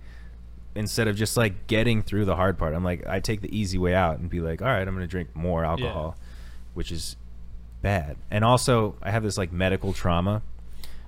[0.75, 3.77] Instead of just like getting through the hard part, I'm like, I take the easy
[3.77, 6.17] way out and be like, all right, I'm gonna drink more alcohol,
[6.73, 7.15] which is
[7.81, 8.17] bad.
[8.31, 10.41] And also, I have this like medical trauma,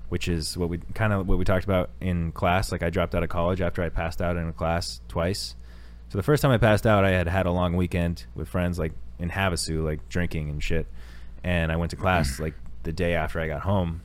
[0.09, 2.71] which is what we kind of what we talked about in class.
[2.71, 5.55] Like I dropped out of college after I passed out in a class twice.
[6.09, 8.79] So the first time I passed out, I had had a long weekend with friends,
[8.79, 10.87] like in Havasu, like drinking and shit.
[11.43, 14.01] And I went to class like the day after I got home,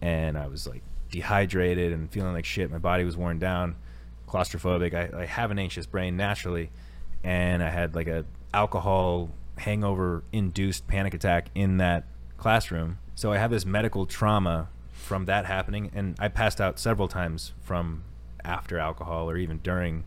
[0.00, 2.70] and I was like dehydrated and feeling like shit.
[2.70, 3.76] My body was worn down,
[4.28, 4.94] claustrophobic.
[4.94, 6.70] I, I have an anxious brain naturally,
[7.24, 9.30] and I had like a alcohol
[9.62, 12.04] hangover induced panic attack in that
[12.36, 12.98] classroom.
[13.14, 17.52] So I have this medical trauma from that happening, and I passed out several times
[17.62, 18.04] from
[18.44, 20.04] after alcohol or even during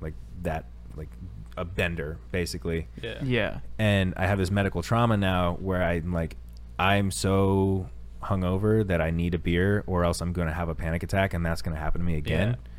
[0.00, 0.64] like that
[0.96, 1.08] like
[1.56, 3.18] a bender basically Yeah.
[3.24, 3.58] Yeah.
[3.78, 6.36] and I have this medical trauma now where I'm like,
[6.78, 7.88] I'm so
[8.22, 11.34] hungover that I need a beer or else I'm going to have a panic attack
[11.34, 12.50] and that's going to happen to me again.
[12.50, 12.70] Yeah.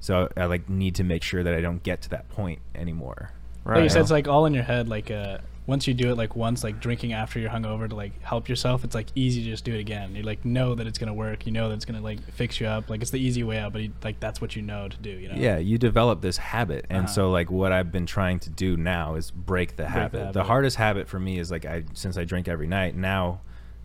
[0.00, 3.30] So I like need to make sure that I don't get to that point anymore.
[3.64, 4.88] Like you said, it's like all in your head.
[4.88, 8.20] Like uh, once you do it like once, like drinking after you're hungover to like
[8.22, 10.14] help yourself, it's like easy to just do it again.
[10.14, 11.46] You like know that it's gonna work.
[11.46, 12.90] You know that it's gonna like fix you up.
[12.90, 15.10] Like it's the easy way out, but you, like that's what you know to do.
[15.10, 15.34] You know.
[15.36, 16.84] Yeah, you develop this habit.
[16.90, 17.14] And Uh-huh.
[17.14, 20.18] so like what I've been trying to do now is break the the habit.
[20.18, 20.44] The habit.
[20.44, 23.40] hardest habit for me is like I since I drink every night, now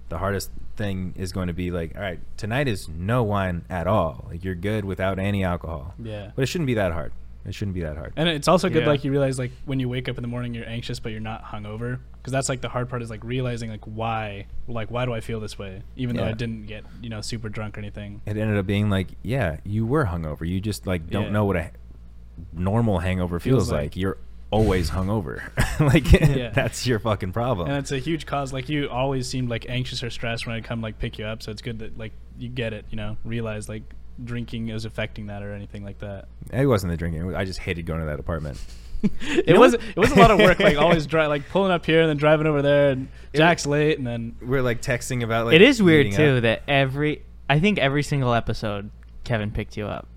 [0.10, 3.86] the hardest thing is going to be like, all right, tonight is no wine at
[3.86, 4.26] all.
[4.30, 5.94] Like you're good without any alcohol.
[6.02, 6.32] Yeah.
[6.36, 7.14] But it shouldn't be that hard.
[7.46, 8.14] It shouldn't be that hard.
[8.16, 8.90] And it's also good, Yeah.
[8.90, 11.22] like you realize, like when you wake up in the morning, you're anxious, but you're
[11.22, 15.06] not hungover, because that's like the hard part is like realizing like why, like why
[15.06, 17.80] do I feel this way, even though I didn't get you know super drunk or
[17.82, 18.22] anything.
[18.26, 20.48] it ended up being like, yeah, you were hungover.
[20.48, 21.30] You just like don't Yeah.
[21.32, 21.72] know what a
[22.54, 23.82] normal hangover feels, Feels like.
[23.82, 23.96] like.
[23.96, 24.18] You're
[24.52, 25.42] always hungover.
[25.80, 26.50] like Yeah.
[26.50, 27.70] that's your fucking problem.
[27.70, 28.52] And it's a huge cause.
[28.54, 31.42] Like you always seemed like anxious or stressed when I come like pick you up,
[31.42, 32.86] so it's good that like you get it.
[32.90, 33.84] You know, realize like
[34.24, 36.28] drinking is affecting that or anything like that.
[36.52, 37.36] it wasn't the drinking.
[37.36, 38.62] I just hated going to that apartment.
[39.22, 40.60] it was it was a lot of work.
[40.60, 43.66] Like always dri like pulling up here and then driving over there, and It- Jack's
[43.66, 46.42] late, and then We're like texting about like it is weird too up.
[46.44, 48.90] that every I think every single episode
[49.24, 50.08] Kevin picked you up.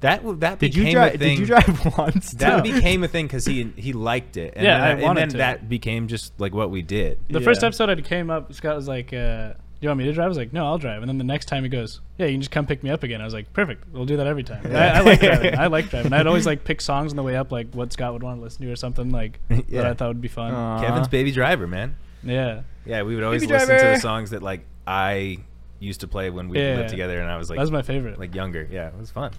[0.00, 1.14] that that Did you became drive?
[1.14, 1.30] a thing.
[1.30, 2.30] Did you drive once?
[2.34, 2.72] That too?
[2.72, 4.54] became a thing because he he liked it.
[4.54, 5.36] And Yeah, then, I and wanted then to.
[5.38, 7.18] that became just like what we did.
[7.28, 7.44] the Yeah.
[7.44, 10.28] first episode I came up, Scott was like, uh, "You want me to drive?" I
[10.28, 12.40] was like, "No, I'll drive." And then the next time he goes, "Yeah, you can
[12.40, 14.64] just come pick me up again." I was like, "Perfect, we'll do that every time."
[14.74, 15.58] I, I like driving.
[15.58, 16.12] I like driving.
[16.14, 18.42] I'd always like pick songs on the way up, like what Scott would want to
[18.42, 19.90] listen to or something like that Yeah.
[19.90, 20.54] I thought would be fun.
[20.54, 20.80] Aw.
[20.80, 21.96] Kevin's baby driver, man.
[22.22, 25.38] yeah, Yeah, we would always Baby listen to the songs that like I
[25.80, 26.76] used to play when we Yeah.
[26.76, 28.18] lived together, and I was like, that was my favorite.
[28.18, 28.68] like younger.
[28.70, 29.32] Yeah, it was fun.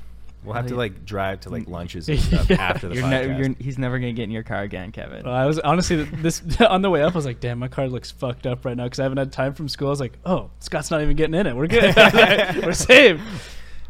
[0.43, 0.79] We'll have Hell to yeah.
[0.79, 2.57] like drive to like lunches and stuff Yeah.
[2.61, 3.27] after the You're podcast.
[3.29, 5.23] ne- you're, he's never gonna get in your car again, Kevin.
[5.23, 7.13] Well, I was honestly this on the way up.
[7.13, 9.31] I was like, "Damn, my car looks fucked up right now" because I haven't had
[9.31, 9.87] time from school.
[9.87, 11.55] I was like, "Oh, Scott's not even getting in it.
[11.55, 11.95] We're good.
[12.65, 13.21] We're saved."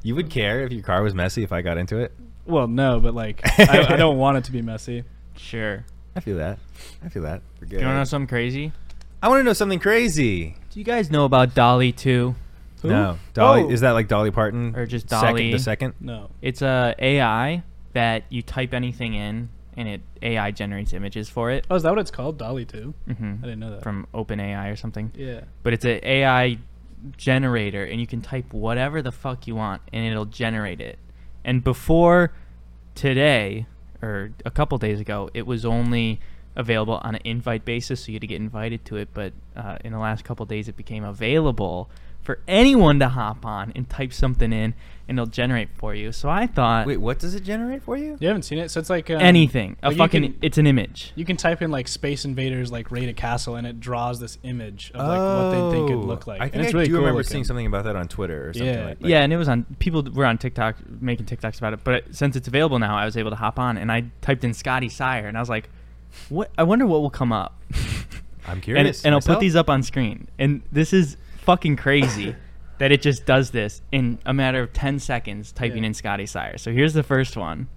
[0.04, 2.12] you would care if your car was messy if I got into it.
[2.46, 5.06] Well, no, but like, I, I don't want it to be messy.
[5.38, 5.86] Sure.
[6.16, 6.60] I feel that.
[7.04, 7.42] I feel that.
[7.62, 8.74] We're Do you want to know something crazy?
[9.22, 10.58] I want to know something crazy.
[10.72, 12.36] Do you guys know about DALL-E 2?
[12.84, 12.90] Who?
[12.90, 13.70] No, Dolly Oh.
[13.70, 15.22] is that like Dolly Parton Or just Dolly.
[15.22, 15.52] Second, Dolly?
[15.52, 15.94] the second.
[16.00, 16.30] No.
[16.42, 21.66] It's a AI that you type anything in and it AI generates images for it.
[21.72, 22.38] Oh, is that what it's called?
[22.38, 22.94] DALL-E 2.
[23.08, 23.82] hmm I didn't know that.
[23.84, 25.12] From OpenAI or something.
[25.16, 25.42] yeah.
[25.64, 26.60] But it's an AI
[27.18, 31.00] generator and you can type whatever the fuck you want and it'll generate it.
[31.44, 32.34] And before
[32.96, 33.66] today
[34.02, 36.20] or a couple days ago, it was only
[36.56, 39.10] available on an invite basis, so you had to get invited to it.
[39.14, 41.90] But uh, in the last couple days, it became available
[42.24, 44.74] for anyone to hop on and type something in,
[45.10, 46.14] and it'll generate for you.
[46.14, 48.18] So I thought Wait, what does it generate for you?
[48.22, 50.66] You haven't seen it, so it's like um, anything, a like fucking, can- it's an
[50.66, 51.12] image.
[51.16, 54.38] You can type in like Space Invaders like raid a castle, and it draws this
[54.44, 56.40] image of like what they think it'd look like.
[56.40, 57.30] Oh, I and think it's I really do cool remember looking.
[57.32, 58.86] seeing something about that on Twitter or something Yeah.
[58.86, 59.08] like that.
[59.08, 59.66] yeah, and it was on.
[59.80, 61.84] People were on TikTok making TikToks about it.
[61.84, 64.54] But since it's available now, I was able to hop on, and I typed in
[64.54, 65.70] Scotty Sire, and I was like,
[66.30, 66.50] "What?
[66.58, 67.62] I wonder what will come up."
[68.48, 69.04] I'm curious.
[69.04, 70.30] and I'll put these up on screen.
[70.40, 72.36] And this is fucking crazy
[72.80, 75.88] that it just does this in a matter of ten seconds, typing Yeah.
[75.88, 76.58] in Scotty Sire.
[76.58, 77.68] So here's the first one.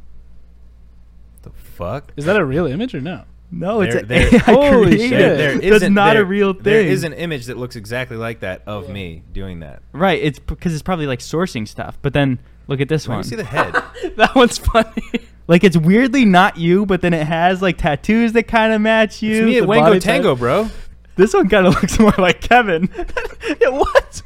[1.42, 2.12] The fuck?
[2.16, 3.24] Is that a real image or no?
[3.50, 5.10] No, it's There- an there- AI Holy shit.
[5.10, 6.62] There That's isn't- not there- a real thing.
[6.64, 8.92] There is an image that looks exactly like that of Yeah.
[8.94, 9.82] me doing that.
[9.92, 10.20] right.
[10.20, 11.98] It's because it's probably like sourcing stuff.
[12.02, 13.18] But then look at this Let one.
[13.20, 13.74] me see the head.
[14.16, 15.02] that one's funny.
[15.46, 19.22] Like it's weirdly not you, but then it has like tattoos that kind of match
[19.22, 19.36] you.
[19.36, 20.38] it's me at the Wango Tango, type.
[20.40, 20.68] bro.
[21.16, 22.88] This one kind of looks more like Kevin.
[23.60, 24.22] yeah, what?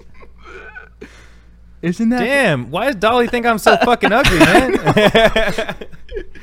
[1.83, 2.21] Isn't that?
[2.21, 5.77] Damn, why does DALL-E think I'm so fucking ugly, man?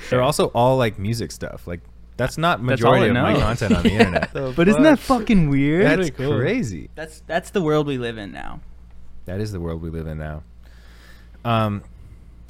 [0.10, 1.68] They're also all like music stuff.
[1.68, 1.82] Like
[2.16, 4.34] that's not majority it of my content on the internet.
[4.34, 5.86] But isn't that fucking weird?
[5.86, 6.40] That's Pretty cool.
[6.40, 6.90] crazy.
[6.96, 8.62] that's that's the world we live in now.
[9.26, 10.42] That is the world we live in now.
[11.46, 11.84] Um,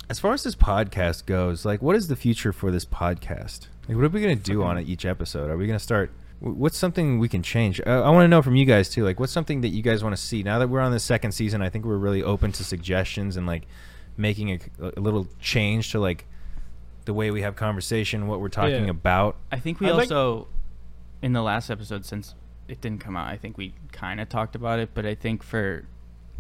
[0.10, 3.68] as far as this podcast goes, like, what is the future for this podcast?
[3.90, 5.50] Like, what are we gonna do on it each episode?
[5.50, 6.12] Are we gonna start?
[6.40, 7.80] Wh- What's something we can change?
[7.86, 9.04] Uh, I want to know from you guys too.
[9.04, 11.32] Like, what's something that you guys want to see now that we're on the second
[11.34, 11.62] season?
[11.62, 13.64] I think we're really open to suggestions and like
[14.18, 14.60] making a,
[14.98, 16.26] a little change to like
[17.06, 18.92] the way we have conversation, what we're talking Yeah.
[18.92, 19.36] about.
[19.52, 20.48] I think we I'd like- also,
[21.22, 22.36] in the last episode, since
[22.68, 24.90] it didn't come out, I think we kind of talked about it.
[24.94, 25.86] But I think for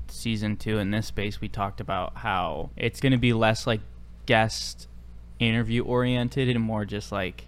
[0.09, 3.81] season two in this space, we talked about how it's going to be less like
[4.25, 4.87] guest
[5.39, 7.46] interview oriented and more just like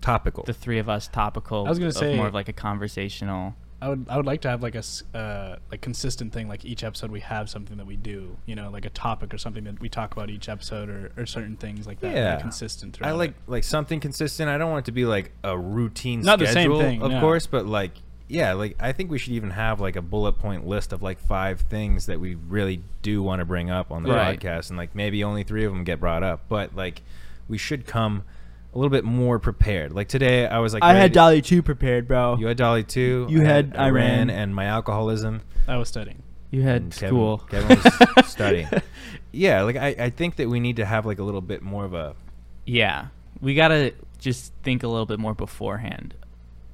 [0.00, 0.44] topical.
[0.44, 1.66] the three of us topical.
[1.66, 3.54] I was gonna say- more of like a conversational.
[3.80, 4.82] I would I would like to have like a
[5.16, 8.70] uh, like consistent thing like each episode we have something that we do you know
[8.70, 11.86] like a topic or something that we talk about each episode or, or certain things
[11.86, 12.30] like that Yeah.
[12.32, 13.36] like, consistent I like it.
[13.46, 14.48] like something consistent.
[14.50, 17.12] I don't want it to be like a routine Not the same schedule, thing, of
[17.12, 17.20] no.
[17.20, 17.92] course, but like
[18.26, 21.20] yeah, like I think we should even have like a bullet point list of like
[21.20, 24.40] five things that we really do want to bring up on the Right.
[24.40, 27.02] podcast, and like maybe only three of them get brought up, but like
[27.48, 28.24] we should come
[28.74, 29.92] a little bit more prepared.
[29.92, 32.36] Like today, I was like, I ready had DALL-E 2 prepared, bro.
[32.38, 33.26] You had DALL-E 2.
[33.30, 34.30] You I had Iran.
[34.30, 35.42] and my alcoholism.
[35.66, 37.38] I was studying You had and Kevin- school.
[37.50, 37.78] Kevin
[38.16, 38.68] was studying.
[39.32, 41.84] Yeah, like I, I think that we need to have like a little bit more
[41.84, 42.14] of a
[42.66, 43.06] Yeah,
[43.40, 46.14] we gotta just think a little bit more beforehand.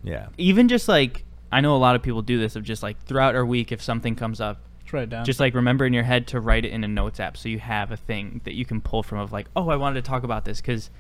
[0.03, 0.29] yeah.
[0.39, 3.35] Even just like I know a lot of people do this of just like throughout
[3.37, 6.03] our week if something comes up, just write it down just like remember in your
[6.05, 8.65] head to write it in a notes app so you have a thing that you
[8.65, 10.91] can pull from of like oh I wanted to talk about this because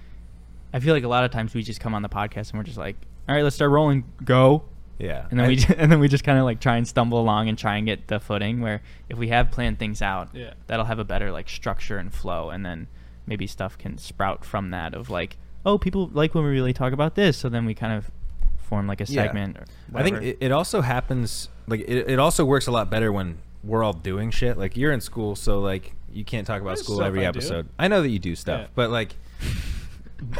[0.74, 2.64] I feel like a lot of times we just come on the podcast and we're
[2.64, 2.96] just like
[3.28, 4.64] all right let's start rolling go
[4.98, 5.26] Yeah.
[5.30, 7.18] and then I- we ju- and then we just kind of like try and stumble
[7.20, 10.52] along and try and get the footing where if we have planned things out Yeah.
[10.66, 12.88] that'll have a better like structure and flow and then
[13.26, 16.92] maybe stuff can sprout from that of like oh people like when we really talk
[16.92, 18.10] about this so then we kind of
[18.58, 19.22] form like a Yeah.
[19.24, 22.90] segment or I think it, it also happens like it, it also works a lot
[22.90, 24.58] better when we're all doing shit.
[24.58, 27.38] Like you're in school, so like you can't talk about There's school every I do.
[27.38, 27.68] episode.
[27.78, 28.66] I know that you do stuff, Yeah.
[28.74, 29.16] but like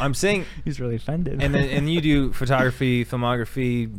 [0.00, 3.92] I'm saying, he's really offended and then and you do photography, filmography,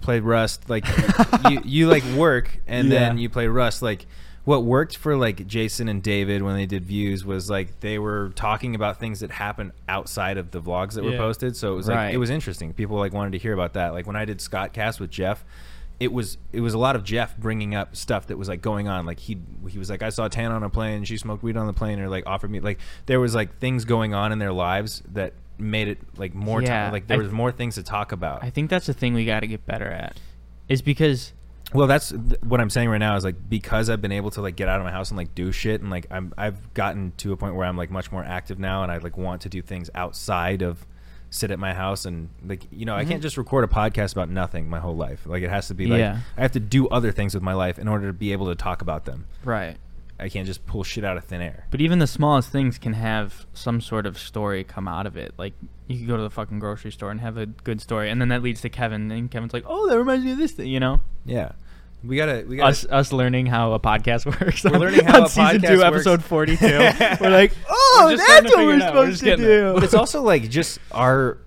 [0.00, 0.68] play Rust.
[0.68, 0.86] Like
[1.50, 3.82] you you like work, and then you play Rust.
[3.82, 4.06] Like
[4.44, 8.30] what worked for like Jason and David when they did views was like they were
[8.34, 11.56] talking about things that happened outside of the vlogs that were posted.
[11.56, 12.14] So it was like Right.
[12.14, 12.72] it was interesting.
[12.72, 13.92] People like wanted to hear about that.
[13.92, 15.44] Like when I did Scott Cast with Jeff,
[16.02, 18.88] it was it was a lot of Jeff bringing up stuff that was like going
[18.88, 19.06] on.
[19.06, 19.38] Like he
[19.68, 22.00] he was like I saw Tan on a plane, she smoked weed on the plane,
[22.00, 25.34] or like offered me like there was like things going on in their lives that
[25.58, 28.42] made it like more Yeah, like there I- was more things to talk about.
[28.42, 30.16] I think that's the thing we got to get better at
[30.68, 31.32] is because
[31.72, 34.40] Well, that's th- what I'm saying right now is like because I've been able to
[34.42, 37.12] like get out of my house and like do shit and like I'm I've gotten
[37.18, 39.48] to a point where I'm like much more active now and I like want to
[39.48, 40.84] do things outside of
[41.32, 43.22] sit at my house and like you know I can't mm-hmm.
[43.22, 45.22] just record a podcast about nothing my whole life.
[45.24, 46.18] Like it has to be like Yeah.
[46.36, 48.54] I have to do other things with my life in order to be able to
[48.54, 49.26] talk about them.
[49.44, 49.78] right
[50.20, 51.66] I can't just pull shit out of thin air.
[51.70, 55.34] But even the smallest things can have some sort of story come out of it.
[55.36, 55.54] Like
[55.88, 58.28] you could go to the fucking grocery store and have a good story, and then
[58.28, 60.78] that leads to Kevin, and Kevin's like, "Oh, that reminds me of this thing," you
[60.78, 61.00] know.
[61.24, 61.52] Yeah.
[62.04, 64.64] We gotta we gotta Us us learning how a podcast works.
[64.64, 65.82] We're learning how on a season podcast two, works.
[65.84, 66.66] episode forty-two.
[67.20, 68.94] we're like, "Oh, just starting that's what we're figure it out.
[68.94, 69.74] We're supposed to do." there.
[69.74, 71.38] but it's also like just our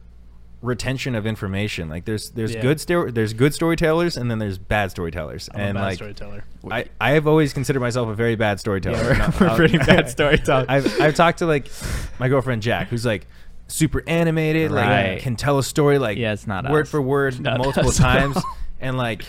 [0.61, 1.89] retention of information.
[1.89, 2.61] Like there's there's Yeah.
[2.61, 5.49] good sto- there's good storytellers and then there's bad storytellers.
[5.53, 8.59] I'm and a bad like storyteller I I have always considered myself a very bad
[8.59, 8.95] storyteller.
[8.97, 10.67] Yeah, we're- we're I'll- pretty bad storytellers.
[10.69, 11.69] I've I've talked to like
[12.17, 13.27] my girlfriend Jack, who's like
[13.67, 15.11] super animated, Right.
[15.11, 16.89] like can tell a story like Yeah, it's not word us.
[16.91, 17.97] for word Not multiple us.
[17.97, 18.37] times,
[18.79, 19.25] and like.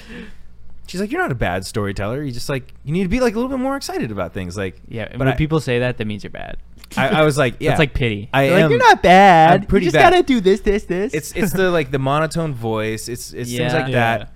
[0.87, 2.23] She's like, you're not a bad storyteller.
[2.23, 4.57] You just like you need to be like a little bit more excited about things.
[4.57, 6.59] Like, yeah, but when I, people say that, that means you're bad.
[6.97, 8.29] I, I was like, yeah, That's like pity.
[8.33, 8.61] I am.
[8.63, 9.63] like, you're not bad.
[9.63, 11.13] I'm pretty you just bad." gotta do this, this, this.
[11.13, 13.09] It's it's the like the monotone voice.
[13.09, 13.73] It's it's things Yeah.
[13.75, 14.19] like Yeah.
[14.19, 14.33] that.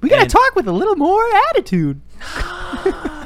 [0.00, 2.00] we gotta and- talk with a little more attitude.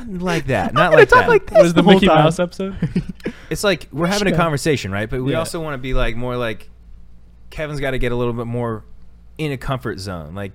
[0.09, 1.29] like that, I'm not like talk that.
[1.29, 2.25] like this what is the whole Mickey time.
[2.25, 2.77] Mouse episode
[3.51, 5.09] It's like we're having a conversation, right?
[5.09, 5.39] But we Yeah.
[5.39, 6.69] also want to be like more like
[7.51, 8.85] Kevin's got to get a little bit more
[9.39, 10.53] in a comfort zone, like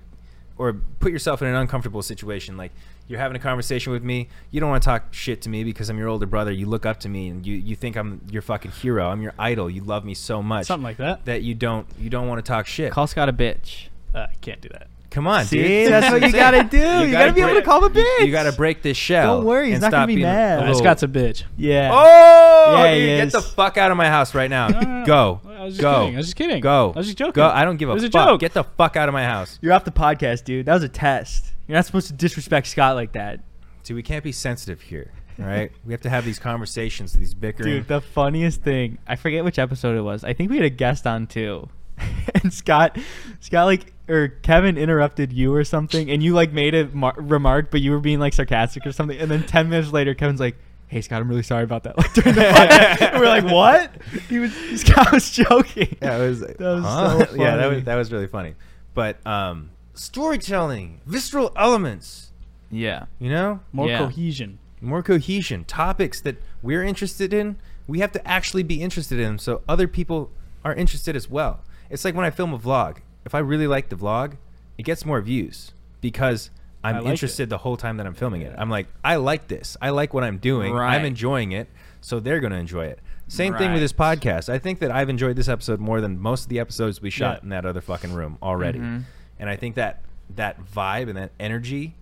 [0.58, 2.56] or put yourself in an uncomfortable situation.
[2.56, 2.72] Like
[3.08, 5.88] you're having a conversation with me, you don't want to talk shit to me because
[5.90, 6.50] I'm your older brother.
[6.52, 9.08] You look up to me and you you think I'm your fucking hero.
[9.08, 9.68] I'm your idol.
[9.68, 12.48] You love me so much something like that that you don't you don't want to
[12.48, 12.92] talk shit.
[12.92, 13.88] Call Scott a bitch.
[14.14, 15.92] uh, I can't do that Come on, See, dude.
[15.92, 16.76] that's what you gotta do.
[17.06, 19.36] You gotta be able to call him a you- You, gotta break this shell.
[19.36, 20.58] Don't worry, he's and not gonna be mad.
[20.58, 21.90] uh, little- Scott's a bitch Yeah.
[21.92, 24.66] Oh, Yeah, dude, get the fuck out of my house right now.
[24.68, 25.06] No, no, no.
[25.06, 25.40] Go.
[25.64, 26.00] I was just Go.
[26.02, 26.14] kidding.
[26.14, 26.60] I was just kidding.
[26.60, 26.92] Go.
[26.94, 27.32] I was just joking.
[27.32, 27.48] Go.
[27.48, 28.28] I don't give a It was a fuck.
[28.28, 28.40] joke.
[28.40, 29.58] Get the fuck out of my house.
[29.62, 30.66] You're off the podcast, dude.
[30.66, 31.52] That was a test.
[31.66, 33.40] You're not supposed to disrespect Scott like that.
[33.82, 35.10] See, we can't be sensitive here.
[35.40, 37.68] All right, we have to have these conversations, these bickering.
[37.70, 40.22] Dude, the funniest thing, I forget which episode it was.
[40.22, 41.68] I think we had a guest on too.
[42.42, 42.98] and Scott,
[43.40, 47.70] Scott, like, or Kevin interrupted you or something, and you like made a mar- remark,
[47.70, 49.18] but you were being like sarcastic or something.
[49.18, 50.56] And then ten minutes later, Kevin's like,
[50.94, 53.90] "Hey, Scott, I'm really sorry about that." Like during the podcast, we're like, "What?"
[54.28, 55.96] He was Scott was joking.
[56.00, 56.40] yeah, it was.
[56.40, 57.26] That was huh?
[57.26, 58.54] so Yeah, that was that was really funny.
[58.94, 62.30] But um, storytelling, visceral elements.
[62.70, 63.98] Yeah, You know, More Yeah.
[63.98, 64.58] cohesion.
[64.80, 67.56] more cohesion, topics that we're interested in.
[67.86, 70.30] We have to actually be interested in, so other people
[70.64, 71.60] are interested as well.
[71.90, 72.98] It's like when I film a vlog.
[73.24, 74.36] If I really like the vlog,
[74.78, 76.50] it gets more views because
[76.84, 77.48] I'm like interested it.
[77.50, 78.54] the whole time that I'm filming it.
[78.58, 79.76] I'm like, I like this.
[79.80, 80.72] I like what I'm doing.
[80.74, 80.94] Right.
[80.96, 81.68] I'm enjoying it,
[82.00, 83.00] so they're gonna enjoy it.
[83.26, 84.48] Same thing with this podcast.
[84.50, 87.38] I think that I've enjoyed this episode more than most of the episodes we shot
[87.38, 87.42] Yeah.
[87.44, 88.78] in that other fucking room already.
[88.80, 89.04] Mhm.
[89.38, 90.02] And I think that
[90.36, 91.96] that vibe and that energy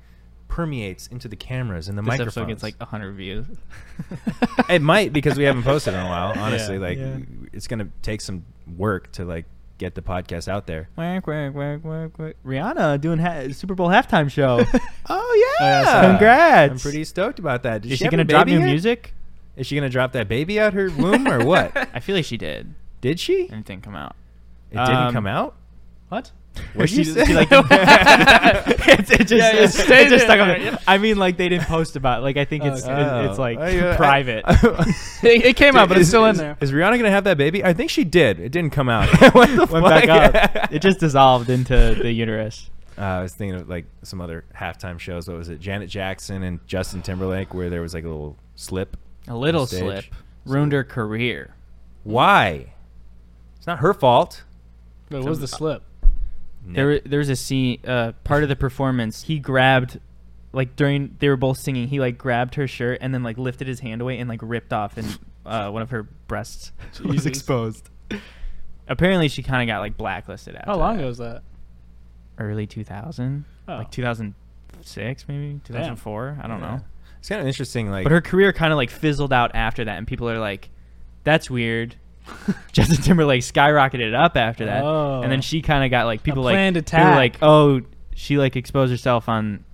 [0.48, 2.36] permeates into the cameras and the This microphones.
[2.36, 3.46] episode gets like 100 views.
[4.68, 6.32] it might because we haven't posted in a while.
[6.38, 6.80] Honestly, Yeah.
[6.80, 7.16] like Yeah.
[7.52, 8.44] it's gonna take some
[8.76, 9.46] work to like
[9.82, 10.88] get the podcast out there.
[10.94, 12.36] Quack, quack, quack, quack, quack.
[12.46, 14.64] Rihanna doing ha- Super Bowl halftime show.
[15.08, 16.08] Oh yeah, I saw that.
[16.10, 16.72] Congrats.
[16.72, 17.82] I'm pretty stoked about that.
[17.82, 18.70] Did Is she she have gonna drop baby new yet?
[18.72, 19.14] music?
[19.56, 21.76] Is she gonna drop that baby out her womb or what?
[21.94, 22.74] I feel like she did.
[23.00, 23.42] Did she?
[23.42, 24.14] It didn't come out.
[24.70, 25.56] It didn't Um, come out.
[26.08, 26.30] What?
[26.74, 27.24] What'd you She- say?
[27.26, 30.62] she, like, it, it just, Yeah, it it just stuck on there, it.
[30.64, 30.78] yeah.
[30.86, 32.20] I mean, like they didn't post about.
[32.20, 32.22] it.
[32.22, 32.92] Like I think it's Okay.
[33.24, 34.44] it- it's like Oh, I- I- private.
[35.24, 36.56] It, it came out, but it's Is- still in is- there.
[36.60, 37.64] Is Rihanna gonna have that baby?
[37.64, 38.40] I think she did.
[38.40, 39.08] It didn't come out.
[39.34, 40.72] what the Went back up.
[40.72, 42.68] It just dissolved into the uterus.
[42.98, 45.28] Uh, I was thinking of like some other halftime shows.
[45.28, 45.60] What was it?
[45.60, 48.96] Janet Jackson and Justin Timberlake, where there was like a little slip.
[49.28, 50.04] A little slip
[50.44, 51.54] ruined her career.
[52.04, 52.74] Why?
[53.56, 54.42] It's not her fault.
[55.08, 55.82] But what was the slip?
[56.64, 59.22] There, there was a scene, uh, part of the performance.
[59.24, 59.98] He grabbed,
[60.52, 63.66] like during they were both singing, he like grabbed her shirt and then like lifted
[63.66, 66.72] his hand away and like ripped off, and uh, one of her breasts
[67.04, 67.90] was exposed.
[68.88, 70.70] Apparently, she kind of got like blacklisted after.
[70.70, 71.00] How long that.
[71.00, 71.42] ago was that?
[72.38, 73.76] Early 2000, Oh.
[73.78, 76.38] like 2006, maybe 2004.
[76.42, 76.66] I don't Yeah.
[76.76, 76.80] know.
[77.18, 77.90] It's kind of interesting.
[77.90, 80.70] Like, But her career kind of like fizzled out after that, and people are like,
[81.24, 81.94] "That's weird."
[82.72, 85.42] Justin Timberlake skyrocketed up after that, and then Oh.
[85.42, 87.16] she kind of got like people like planned people attack.
[87.16, 87.80] like, "Oh,
[88.14, 89.64] she like exposed herself on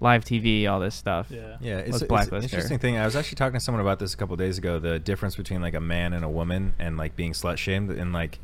[0.00, 1.56] live TV, all this stuff." Yeah.
[1.60, 2.96] yeah, it's, Let's it's an interesting thing.
[2.96, 4.78] I was actually talking to someone about this a couple days ago.
[4.78, 8.12] The difference between like a man and a woman, and like being slut shamed, and
[8.12, 8.38] like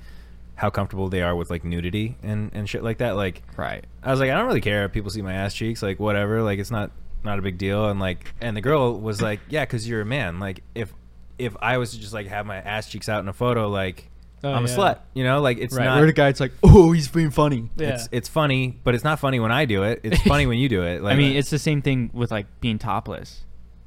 [0.56, 3.16] how comfortable they are with like nudity and and shit like that.
[3.16, 3.84] Like, right.
[4.02, 6.42] I was like, I don't really care if people see my ass cheeks, like whatever,
[6.42, 6.90] like it's not
[7.24, 7.88] not a big deal.
[7.88, 10.38] And like, and the girl was like, yeah, because you're a man.
[10.40, 10.92] Like if
[11.38, 14.10] if I was to just like have my ass cheeks out in a photo, like
[14.42, 15.84] Oh, I'm a slut, you know, like it's right.
[15.86, 15.96] not.
[15.96, 17.94] Where the guy's like, "Oh, he's being funny." Yeah.
[17.94, 20.00] It's it's funny, but it's not funny when I do it.
[20.02, 21.00] It's funny when you do it.
[21.02, 23.44] Like, I mean, it's the same thing with like being topless.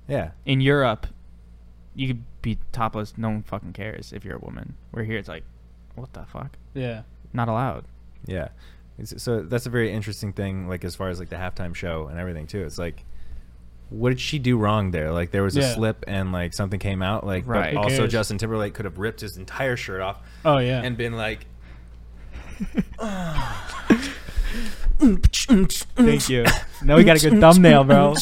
[0.07, 1.05] yeah, In Europe,
[1.93, 4.73] you could be topless, no one fucking cares if you're a woman.
[4.89, 5.43] Where here, it's like,
[5.93, 6.57] what the fuck?
[6.73, 7.03] Yeah.
[7.33, 7.85] Not allowed.
[8.25, 8.47] yeah.
[8.97, 12.07] It's, so that's a very interesting thing, like as far as like the halftime show
[12.07, 12.63] and everything too.
[12.65, 13.05] It's like.
[13.89, 15.11] What did she do wrong there?
[15.11, 15.73] Like there was a Yeah.
[15.75, 17.25] slip and like something came out.
[17.25, 17.73] Like, Right.
[17.73, 18.05] but also?
[18.07, 20.81] Justin Timberlake could have ripped his entire shirt off Oh yeah.
[20.83, 21.45] and been like,
[24.99, 26.45] Thank you.
[26.83, 28.15] Now we got a good thumbnail, bro.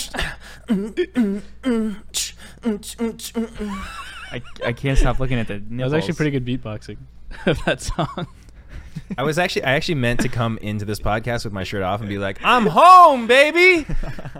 [4.31, 5.77] I, I can't stop looking at the nipples.
[5.77, 6.97] that was actually pretty good beatboxing
[7.45, 8.27] of that song.
[9.17, 11.99] I was actually I actually meant to come into this podcast with my shirt off
[11.99, 13.85] and be like, I'm home, baby.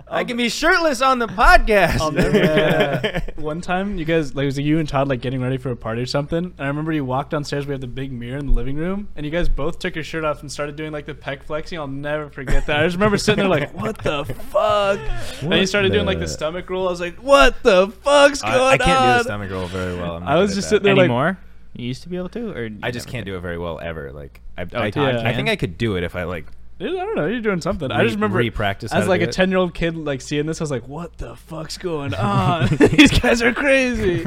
[0.08, 2.00] I can be shirtless on the podcast.
[2.00, 3.38] I'll never forget.
[3.38, 5.76] One time, you guys like it was you and Todd like getting ready for a
[5.76, 6.38] party or something.
[6.38, 7.66] And I remember you walked downstairs.
[7.66, 10.04] We had the big mirror in the living room, and you guys both took your
[10.04, 11.78] shirt off and started doing like the pec flexing.
[11.78, 12.80] I'll never forget that.
[12.80, 14.98] I just remember sitting there like, "What the fuck?"
[15.42, 16.88] and you started doing like the the- stomach roll.
[16.88, 19.96] I was like, "What the fuck's going I, I can't do the stomach roll very
[19.96, 20.16] well.
[20.16, 21.38] I'm not I was just sitting there like, anymore.
[21.74, 24.12] You used to be able to, or I just can't do it very well ever.
[24.12, 25.48] Like I, Oh, I, Todd I think?
[25.48, 26.46] I could do it if I like
[26.78, 27.26] I don't know.
[27.26, 27.90] You're doing something.
[27.90, 29.32] I just remember re-practice how as to like do a it.
[29.32, 30.60] ten year old kid, like seeing this.
[30.60, 32.68] I was like, "What the fuck's going on?
[32.76, 34.26] These guys are crazy."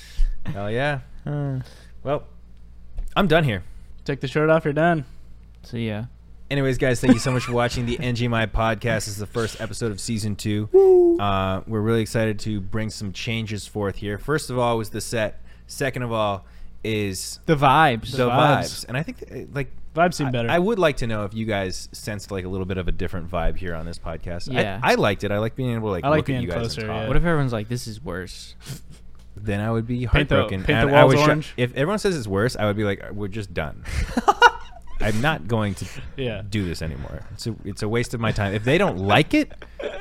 [0.46, 1.00] Hell yeah.
[2.04, 2.22] Well,
[3.16, 3.64] I'm done here.
[4.04, 4.64] Take the shirt off.
[4.64, 5.04] You're done.
[5.64, 6.04] so yeah.
[6.50, 8.80] Anyways, guys, thank you so much for watching the NGMI podcast.
[9.04, 10.68] This is the first episode of season two.
[11.20, 14.16] Uh, we're really excited to bring some changes forth here.
[14.16, 15.42] First of all, was the set.
[15.66, 16.46] Second of all,
[16.88, 18.12] is The vibes.
[18.16, 18.60] the vibes.
[18.60, 18.84] vibes.
[18.88, 20.48] And I think uh, like Vibes seem better.
[20.48, 22.92] I, would like to know if you guys sensed like a little bit of a
[22.92, 24.48] different vibe here on this podcast.
[24.54, 24.80] I- Yeah.
[24.82, 25.32] I, liked it.
[25.32, 26.96] I like being able to like I like look at you guys closer, and talk.
[27.02, 27.08] yeah.
[27.08, 28.54] What if everyone's like, "This is worse"?
[29.36, 30.64] then I would be Paint the- heartbroken.
[30.64, 31.54] paint the and I walls would shut- orange.
[31.56, 33.82] if everyone says it's worse, I would be like, we're just done.
[35.00, 35.86] I'm not going to
[36.16, 36.42] Yeah.
[36.48, 37.20] do this anymore.
[37.32, 38.52] It's a, it's a waste of my time.
[38.54, 39.52] If they don't like it,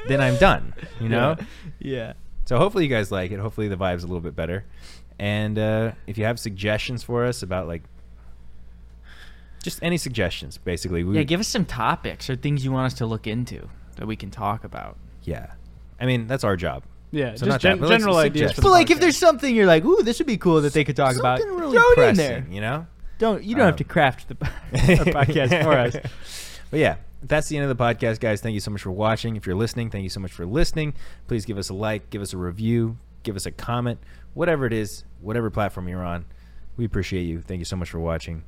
[0.08, 0.74] then I'm done.
[1.00, 1.38] You know.
[1.80, 2.14] Yeah.
[2.46, 3.40] So hopefully you guys like it.
[3.40, 4.64] Hopefully the vibe's a little bit better.
[5.20, 7.84] And uh, if you have suggestions for us about like
[9.64, 11.24] just any suggestions, basically, we Yeah.
[11.24, 14.30] Give us some topics or things you want us to look into that we can
[14.32, 14.98] talk about.
[15.24, 15.54] yeah.
[16.00, 16.84] I mean that's our job.
[17.10, 18.52] Yeah, So just not that, gen- but let's general ideas.
[18.52, 19.02] suggest- For But the like, if podcast.
[19.02, 21.58] there's something you're like, "Ooh, this would be cool that they could talk about," Something
[21.58, 22.46] really throw it in pressing, there.
[22.52, 22.86] you know.
[23.18, 24.46] Don't you don't have to Um, craft the our
[25.26, 25.96] podcast for us.
[26.70, 28.42] But yeah, that's the end of the podcast, guys.
[28.42, 29.38] Thank you so much for watching.
[29.38, 30.94] If you're listening, thank you so much for listening.
[31.28, 34.00] Please give us a like, give us a review, give us a comment,
[34.38, 36.24] whatever it is, whatever platform you're on.
[36.78, 37.42] We appreciate you.
[37.42, 38.44] Thank you so much for watching.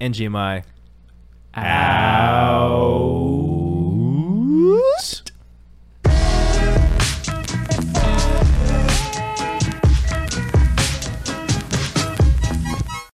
[0.00, 0.64] NGMI.
[1.54, 2.94] Out.